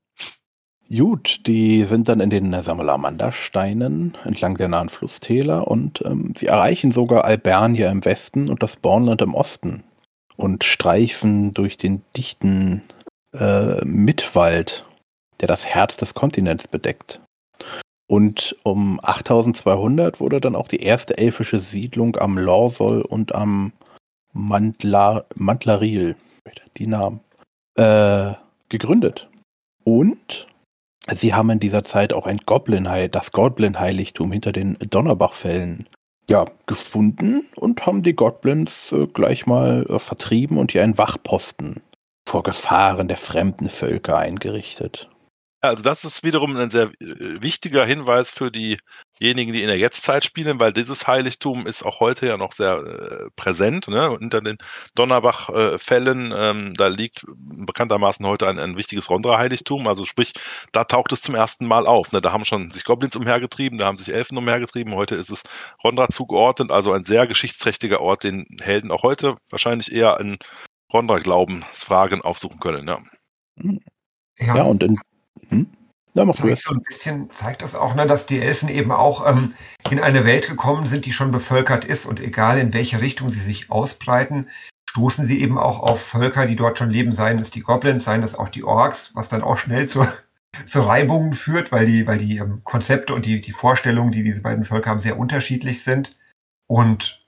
Gut, 0.90 1.46
die 1.48 1.84
sind 1.84 2.08
dann 2.08 2.22
in 2.22 2.30
den 2.30 2.62
Samalamander-Steinen 2.62 4.18
entlang 4.24 4.56
der 4.56 4.70
nahen 4.70 4.88
Flusstäler 4.88 5.68
und 5.68 6.02
ähm, 6.06 6.34
sie 6.38 6.48
erreichen 6.48 6.92
sogar 6.92 7.26
Albernia 7.26 7.92
im 7.92 8.06
Westen 8.06 8.50
und 8.50 8.64
das 8.64 8.78
Bornland 8.78 9.22
im 9.22 9.34
Osten 9.34 9.84
und 10.38 10.64
streifen 10.64 11.54
durch 11.54 11.76
den 11.76 12.04
dichten 12.16 12.84
äh, 13.34 13.84
Mittwald, 13.84 14.86
der 15.42 15.50
das 15.50 15.66
Herz 15.66 15.98
des 15.98 16.14
Kontinents 16.14 16.70
bedeckt. 16.70 17.20
Und 18.08 18.56
um 18.64 19.00
8200 19.04 20.20
wurde 20.20 20.40
dann 20.40 20.56
auch 20.56 20.70
die 20.70 20.82
erste 20.82 21.18
elfische 21.18 21.60
Siedlung 21.60 22.16
am 22.16 22.38
Lorsol 22.38 23.02
und 23.02 23.36
am 23.36 23.74
Mantlar, 24.32 25.26
Mantlaril, 25.36 26.16
die 26.78 26.88
Namen, 26.88 27.20
äh, 27.76 28.34
gegründet. 28.70 29.28
Und 29.84 30.48
sie 31.14 31.34
haben 31.34 31.50
in 31.50 31.60
dieser 31.60 31.84
Zeit 31.84 32.14
auch 32.14 32.28
ein 32.28 32.40
Goblin, 32.46 32.88
das 33.12 33.32
Goblin-Heiligtum 33.32 34.32
hinter 34.32 34.52
den 34.54 34.78
Donnerbachfällen 34.90 35.88
ja, 36.30 36.46
gefunden 36.66 37.46
und 37.56 37.86
haben 37.86 38.04
die 38.04 38.16
Goblins 38.16 38.92
äh, 38.92 39.08
gleich 39.08 39.46
mal 39.46 39.86
äh, 39.90 40.00
vertrieben 40.00 40.58
und 40.58 40.72
hier 40.74 40.84
einen 40.84 40.98
Wachposten 40.98 41.82
vor 42.28 42.44
Gefahren 42.44 43.08
der 43.08 43.18
fremden 43.18 43.70
Völker 43.70 44.18
eingerichtet. 44.18 45.10
Also 45.60 45.82
das 45.82 46.06
ist 46.06 46.24
wiederum 46.24 46.56
ein 46.56 46.70
sehr 46.70 46.92
äh, 47.02 47.42
wichtiger 47.42 47.84
Hinweis 47.84 48.30
für 48.30 48.52
die 48.52 48.78
diejenigen, 49.20 49.54
die 49.54 49.64
in 49.64 49.68
der 49.68 49.80
Jetztzeit 49.80 50.24
spielen, 50.24 50.60
weil 50.60 50.72
dieses 50.72 51.08
Heiligtum 51.08 51.66
ist 51.66 51.84
auch 51.84 52.00
heute 52.00 52.28
ja 52.28 52.38
noch 52.38 52.52
sehr 52.52 52.76
äh, 52.78 53.30
präsent. 53.36 53.88
Ne? 53.88 54.12
Unter 54.12 54.42
den 54.42 54.58
Donnerbach-Fällen, 54.94 56.32
äh, 56.32 56.50
ähm, 56.50 56.74
da 56.76 56.88
liegt 56.88 57.26
bekanntermaßen 57.36 58.24
heute 58.26 58.48
ein, 58.48 58.60
ein 58.60 58.78
wichtiges 58.78 59.10
Rondra-Heiligtum. 59.10 59.88
Also 59.88 60.06
sprich, 60.06 60.34
da 60.72 60.84
taucht 60.84 61.12
es 61.12 61.22
zum 61.22 61.34
ersten 61.34 61.66
Mal 61.66 61.88
auf. 61.88 62.12
Ne? 62.12 62.22
Da 62.22 62.32
haben 62.32 62.46
schon 62.46 62.70
sich 62.70 62.84
Goblins 62.84 63.16
umhergetrieben, 63.16 63.80
da 63.80 63.88
haben 63.88 63.98
sich 63.98 64.14
Elfen 64.14 64.38
umhergetrieben. 64.38 64.94
Heute 64.94 65.16
ist 65.16 65.32
es 65.32 65.42
Rondra 65.84 66.08
zugeordnet, 66.10 66.70
also 66.72 66.92
ein 66.92 67.04
sehr 67.04 67.26
geschichtsträchtiger 67.26 68.02
Ort, 68.02 68.24
den 68.24 68.46
Helden 68.62 68.92
auch 68.92 69.02
heute 69.02 69.38
wahrscheinlich 69.50 69.92
eher 69.92 70.20
in 70.20 70.38
Rondra-Glaubensfragen 70.94 72.22
aufsuchen 72.22 72.60
können. 72.60 72.88
Ja, 72.88 73.00
ja, 74.40 74.56
ja 74.58 74.64
und 74.64 74.84
in, 74.84 75.00
hm? 75.50 75.68
Ja, 76.14 76.26
mach 76.26 76.36
zeigt 76.36 76.60
so 76.60 76.72
ein 76.72 76.82
bisschen 76.82 77.30
zeigt 77.32 77.62
das 77.62 77.76
auch, 77.76 77.94
ne, 77.94 78.08
dass 78.08 78.26
die 78.26 78.40
Elfen 78.40 78.70
eben 78.70 78.92
auch 78.92 79.28
ähm, 79.28 79.54
in 79.92 80.00
eine 80.00 80.26
Welt 80.26 80.50
gekommen 80.50 80.88
sind, 80.88 81.06
die 81.06 81.14
schon 81.14 81.32
bevölkert 81.32 81.86
ist 81.86 82.08
und 82.08 82.20
egal 82.20 82.58
in 82.58 82.74
welche 82.74 83.02
Richtung 83.02 83.30
sie 83.30 83.40
sich 83.40 83.70
ausbreiten, 83.70 84.48
stoßen 84.90 85.26
sie 85.26 85.40
eben 85.42 85.60
auch 85.60 85.80
auf 85.80 86.02
Völker, 86.02 86.48
die 86.48 86.56
dort 86.56 86.80
schon 86.80 86.90
leben, 86.90 87.12
seien 87.12 87.38
es 87.38 87.52
die 87.52 87.60
Goblins, 87.60 88.06
seien 88.06 88.24
es 88.24 88.34
auch 88.34 88.50
die 88.50 88.64
Orks, 88.64 89.12
was 89.14 89.30
dann 89.30 89.44
auch 89.44 89.58
schnell 89.58 89.88
zu, 89.88 90.08
zu 90.68 90.82
Reibungen 90.82 91.34
führt, 91.34 91.72
weil 91.72 91.86
die, 91.86 92.08
weil 92.08 92.18
die 92.18 92.38
ähm, 92.38 92.62
Konzepte 92.64 93.14
und 93.14 93.28
die, 93.28 93.40
die 93.40 93.52
Vorstellungen, 93.52 94.12
die 94.12 94.24
diese 94.24 94.42
beiden 94.42 94.66
Völker 94.66 94.90
haben, 94.90 95.02
sehr 95.02 95.20
unterschiedlich 95.20 95.84
sind. 95.84 96.18
Und 96.66 97.24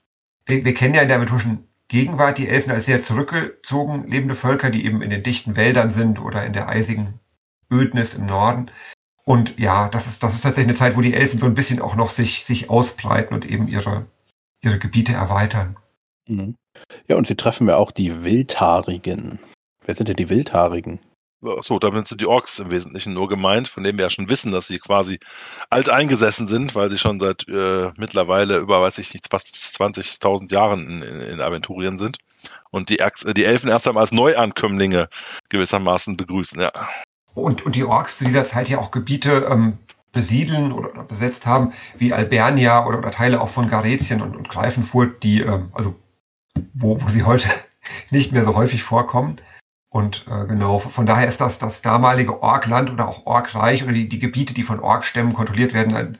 wir, 0.46 0.64
wir 0.64 0.74
kennen 0.74 0.94
ja 0.94 1.02
in 1.02 1.08
der 1.08 1.18
aventurischen 1.18 1.68
Gegenwart 1.86 2.38
die 2.38 2.48
Elfen 2.48 2.72
als 2.72 2.86
sehr 2.86 3.04
zurückgezogen 3.04 4.08
lebende 4.08 4.34
Völker, 4.34 4.70
die 4.70 4.84
eben 4.84 5.00
in 5.00 5.10
den 5.10 5.22
dichten 5.22 5.54
Wäldern 5.54 5.92
sind 5.92 6.20
oder 6.20 6.44
in 6.44 6.52
der 6.52 6.68
eisigen 6.68 7.20
Ödnis 7.70 8.14
im 8.14 8.26
Norden. 8.26 8.70
Und 9.24 9.58
ja, 9.58 9.88
das 9.88 10.06
ist, 10.06 10.22
das 10.22 10.34
ist 10.34 10.42
tatsächlich 10.42 10.70
eine 10.70 10.78
Zeit, 10.78 10.96
wo 10.96 11.02
die 11.02 11.14
Elfen 11.14 11.38
so 11.38 11.46
ein 11.46 11.54
bisschen 11.54 11.80
auch 11.80 11.94
noch 11.94 12.10
sich, 12.10 12.44
sich 12.44 12.70
ausbreiten 12.70 13.34
und 13.34 13.48
eben 13.48 13.68
ihre, 13.68 14.06
ihre 14.62 14.78
Gebiete 14.78 15.12
erweitern. 15.12 15.76
Mhm. 16.26 16.56
Ja, 17.08 17.16
und 17.16 17.26
sie 17.26 17.36
treffen 17.36 17.68
ja 17.68 17.76
auch 17.76 17.92
die 17.92 18.24
Wildhaarigen. 18.24 19.38
Wer 19.84 19.94
sind 19.94 20.08
denn 20.08 20.16
die 20.16 20.28
Wildhaarigen? 20.28 21.00
Achso, 21.42 21.78
damit 21.78 22.06
sind 22.06 22.20
die 22.20 22.26
Orks 22.26 22.58
im 22.58 22.70
Wesentlichen 22.70 23.14
nur 23.14 23.28
gemeint, 23.28 23.66
von 23.66 23.82
denen 23.82 23.98
wir 23.98 24.06
ja 24.06 24.10
schon 24.10 24.28
wissen, 24.28 24.52
dass 24.52 24.66
sie 24.66 24.78
quasi 24.78 25.18
alt 25.70 25.88
eingesessen 25.88 26.46
sind, 26.46 26.74
weil 26.74 26.90
sie 26.90 26.98
schon 26.98 27.18
seit 27.18 27.48
äh, 27.48 27.90
mittlerweile 27.96 28.58
über, 28.58 28.82
weiß 28.82 28.98
ich 28.98 29.14
nicht, 29.14 29.28
fast 29.30 29.46
20.000 29.48 30.52
Jahren 30.52 30.86
in, 30.86 31.02
in, 31.02 31.20
in 31.20 31.40
Aventurien 31.40 31.96
sind. 31.96 32.18
Und 32.70 32.90
die, 32.90 32.98
die 33.34 33.44
Elfen 33.44 33.70
erst 33.70 33.88
einmal 33.88 34.02
als 34.02 34.12
Neuankömmlinge 34.12 35.08
gewissermaßen 35.48 36.16
begrüßen, 36.16 36.60
ja. 36.60 36.72
Und, 37.34 37.64
und 37.64 37.76
die 37.76 37.84
Orks 37.84 38.18
zu 38.18 38.24
dieser 38.24 38.44
Zeit 38.44 38.68
ja 38.68 38.78
auch 38.78 38.90
Gebiete 38.90 39.46
ähm, 39.50 39.78
besiedeln 40.12 40.72
oder, 40.72 40.90
oder, 40.90 41.04
besetzt 41.04 41.46
haben, 41.46 41.72
wie 41.98 42.12
Albernia 42.12 42.86
oder, 42.86 42.98
oder 42.98 43.10
Teile 43.10 43.40
auch 43.40 43.48
von 43.48 43.68
Garetien 43.68 44.20
und, 44.20 44.36
und 44.36 44.48
Greifenfurt, 44.48 45.22
die, 45.22 45.40
ähm, 45.40 45.70
also 45.72 45.94
wo, 46.74 47.00
wo 47.00 47.08
sie 47.08 47.22
heute 47.22 47.48
nicht 48.10 48.32
mehr 48.32 48.44
so 48.44 48.56
häufig 48.56 48.82
vorkommen. 48.82 49.40
Und 49.88 50.24
äh, 50.28 50.46
genau, 50.46 50.78
von 50.78 51.06
daher 51.06 51.28
ist 51.28 51.40
das 51.40 51.58
das 51.58 51.82
damalige 51.82 52.42
Orkland 52.42 52.90
oder 52.90 53.08
auch 53.08 53.26
Orkreich 53.26 53.82
oder 53.82 53.92
die, 53.92 54.08
die 54.08 54.20
Gebiete, 54.20 54.54
die 54.54 54.62
von 54.62 54.78
Orkstämmen 54.78 55.32
kontrolliert 55.32 55.74
werden, 55.74 55.96
ein 55.96 56.18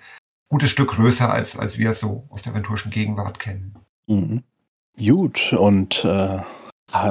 gutes 0.48 0.70
Stück 0.70 0.90
größer, 0.90 1.32
als, 1.32 1.56
als 1.56 1.78
wir 1.78 1.90
es 1.90 2.00
so 2.00 2.26
aus 2.30 2.42
der 2.42 2.52
aventurischen 2.52 2.90
Gegenwart 2.90 3.38
kennen. 3.38 3.76
Mhm. 4.08 4.42
Gut, 4.98 5.52
und 5.52 6.04
äh, 6.04 6.40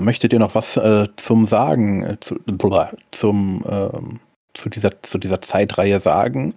möchtet 0.01 0.33
ihr 0.33 0.39
noch 0.39 0.55
was 0.55 0.77
äh, 0.77 1.07
zum 1.15 1.45
Sagen, 1.45 2.03
äh, 2.03 2.19
zu, 2.19 2.39
zum, 3.11 3.63
ähm, 3.67 4.19
zu, 4.53 4.69
dieser, 4.69 5.01
zu 5.03 5.17
dieser 5.17 5.41
Zeitreihe 5.41 5.99
sagen? 5.99 6.53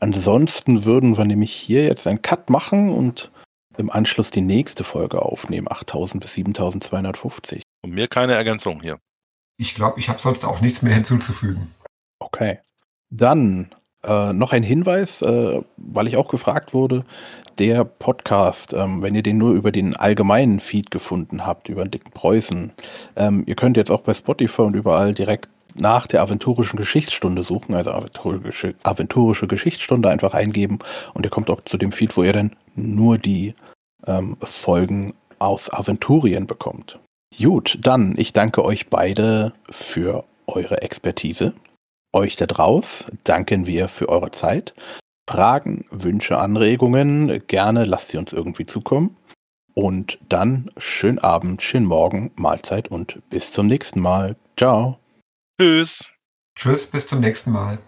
Ansonsten 0.00 0.84
würden 0.84 1.16
wir 1.16 1.24
nämlich 1.24 1.52
hier 1.52 1.84
jetzt 1.84 2.06
einen 2.06 2.22
Cut 2.22 2.50
machen 2.50 2.90
und 2.90 3.30
im 3.76 3.90
Anschluss 3.90 4.30
die 4.30 4.40
nächste 4.40 4.84
Folge 4.84 5.22
aufnehmen, 5.22 5.68
8000 5.70 6.22
bis 6.22 6.34
7250. 6.34 7.62
Und 7.82 7.90
mir 7.90 8.08
keine 8.08 8.34
Ergänzung 8.34 8.80
hier. 8.80 8.98
Ich 9.56 9.74
glaube, 9.74 10.00
ich 10.00 10.08
habe 10.08 10.20
sonst 10.20 10.44
auch 10.44 10.60
nichts 10.60 10.82
mehr 10.82 10.94
hinzuzufügen. 10.94 11.72
Okay. 12.18 12.60
Dann 13.10 13.74
äh, 14.06 14.32
noch 14.32 14.52
ein 14.52 14.62
Hinweis, 14.62 15.22
äh, 15.22 15.60
weil 15.76 16.06
ich 16.06 16.16
auch 16.16 16.28
gefragt 16.28 16.74
wurde, 16.74 17.04
der 17.58 17.84
Podcast, 17.84 18.72
ähm, 18.72 19.02
wenn 19.02 19.14
ihr 19.14 19.22
den 19.22 19.38
nur 19.38 19.52
über 19.52 19.72
den 19.72 19.96
allgemeinen 19.96 20.60
Feed 20.60 20.90
gefunden 20.90 21.46
habt, 21.46 21.68
über 21.68 21.84
den 21.84 21.90
dicken 21.90 22.10
Preußen, 22.10 22.72
ähm, 23.16 23.44
ihr 23.46 23.54
könnt 23.54 23.76
jetzt 23.76 23.90
auch 23.90 24.00
bei 24.00 24.14
Spotify 24.14 24.62
und 24.62 24.74
überall 24.74 25.14
direkt 25.14 25.48
nach 25.74 26.06
der 26.06 26.22
aventurischen 26.22 26.76
Geschichtsstunde 26.76 27.42
suchen, 27.42 27.74
also 27.74 27.90
aventurische, 27.90 28.74
aventurische 28.84 29.46
Geschichtsstunde 29.46 30.08
einfach 30.08 30.34
eingeben 30.34 30.78
und 31.14 31.24
ihr 31.24 31.30
kommt 31.30 31.50
auch 31.50 31.62
zu 31.62 31.78
dem 31.78 31.92
Feed, 31.92 32.16
wo 32.16 32.22
ihr 32.22 32.32
dann 32.32 32.54
nur 32.76 33.18
die 33.18 33.54
ähm, 34.06 34.36
Folgen 34.40 35.14
aus 35.38 35.72
Aventurien 35.72 36.46
bekommt. 36.46 36.98
Gut, 37.36 37.78
dann 37.80 38.14
ich 38.16 38.32
danke 38.32 38.64
euch 38.64 38.88
beide 38.88 39.52
für 39.68 40.24
eure 40.46 40.82
Expertise. 40.82 41.52
Euch 42.14 42.36
da 42.36 42.46
draus 42.46 43.06
danken 43.24 43.66
wir 43.66 43.88
für 43.88 44.08
eure 44.08 44.30
Zeit. 44.30 44.72
Fragen, 45.28 45.84
Wünsche, 45.90 46.38
Anregungen, 46.38 47.42
gerne 47.48 47.86
lasst 47.86 48.10
sie 48.10 48.18
uns 48.18 48.32
irgendwie 48.32 48.66
zukommen. 48.66 49.16
Und 49.74 50.20
dann 50.28 50.70
schönen 50.76 51.18
Abend, 51.18 51.60
schönen 51.60 51.86
Morgen, 51.86 52.30
Mahlzeit 52.36 52.86
und 52.86 53.20
bis 53.30 53.50
zum 53.50 53.66
nächsten 53.66 53.98
Mal. 53.98 54.36
Ciao. 54.56 55.00
Tschüss. 55.60 56.08
Tschüss, 56.56 56.86
bis 56.86 57.08
zum 57.08 57.18
nächsten 57.18 57.50
Mal. 57.50 57.78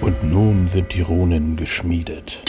Und 0.00 0.24
nun 0.24 0.68
sind 0.68 0.94
die 0.94 1.02
Runen 1.02 1.56
geschmiedet. 1.56 2.40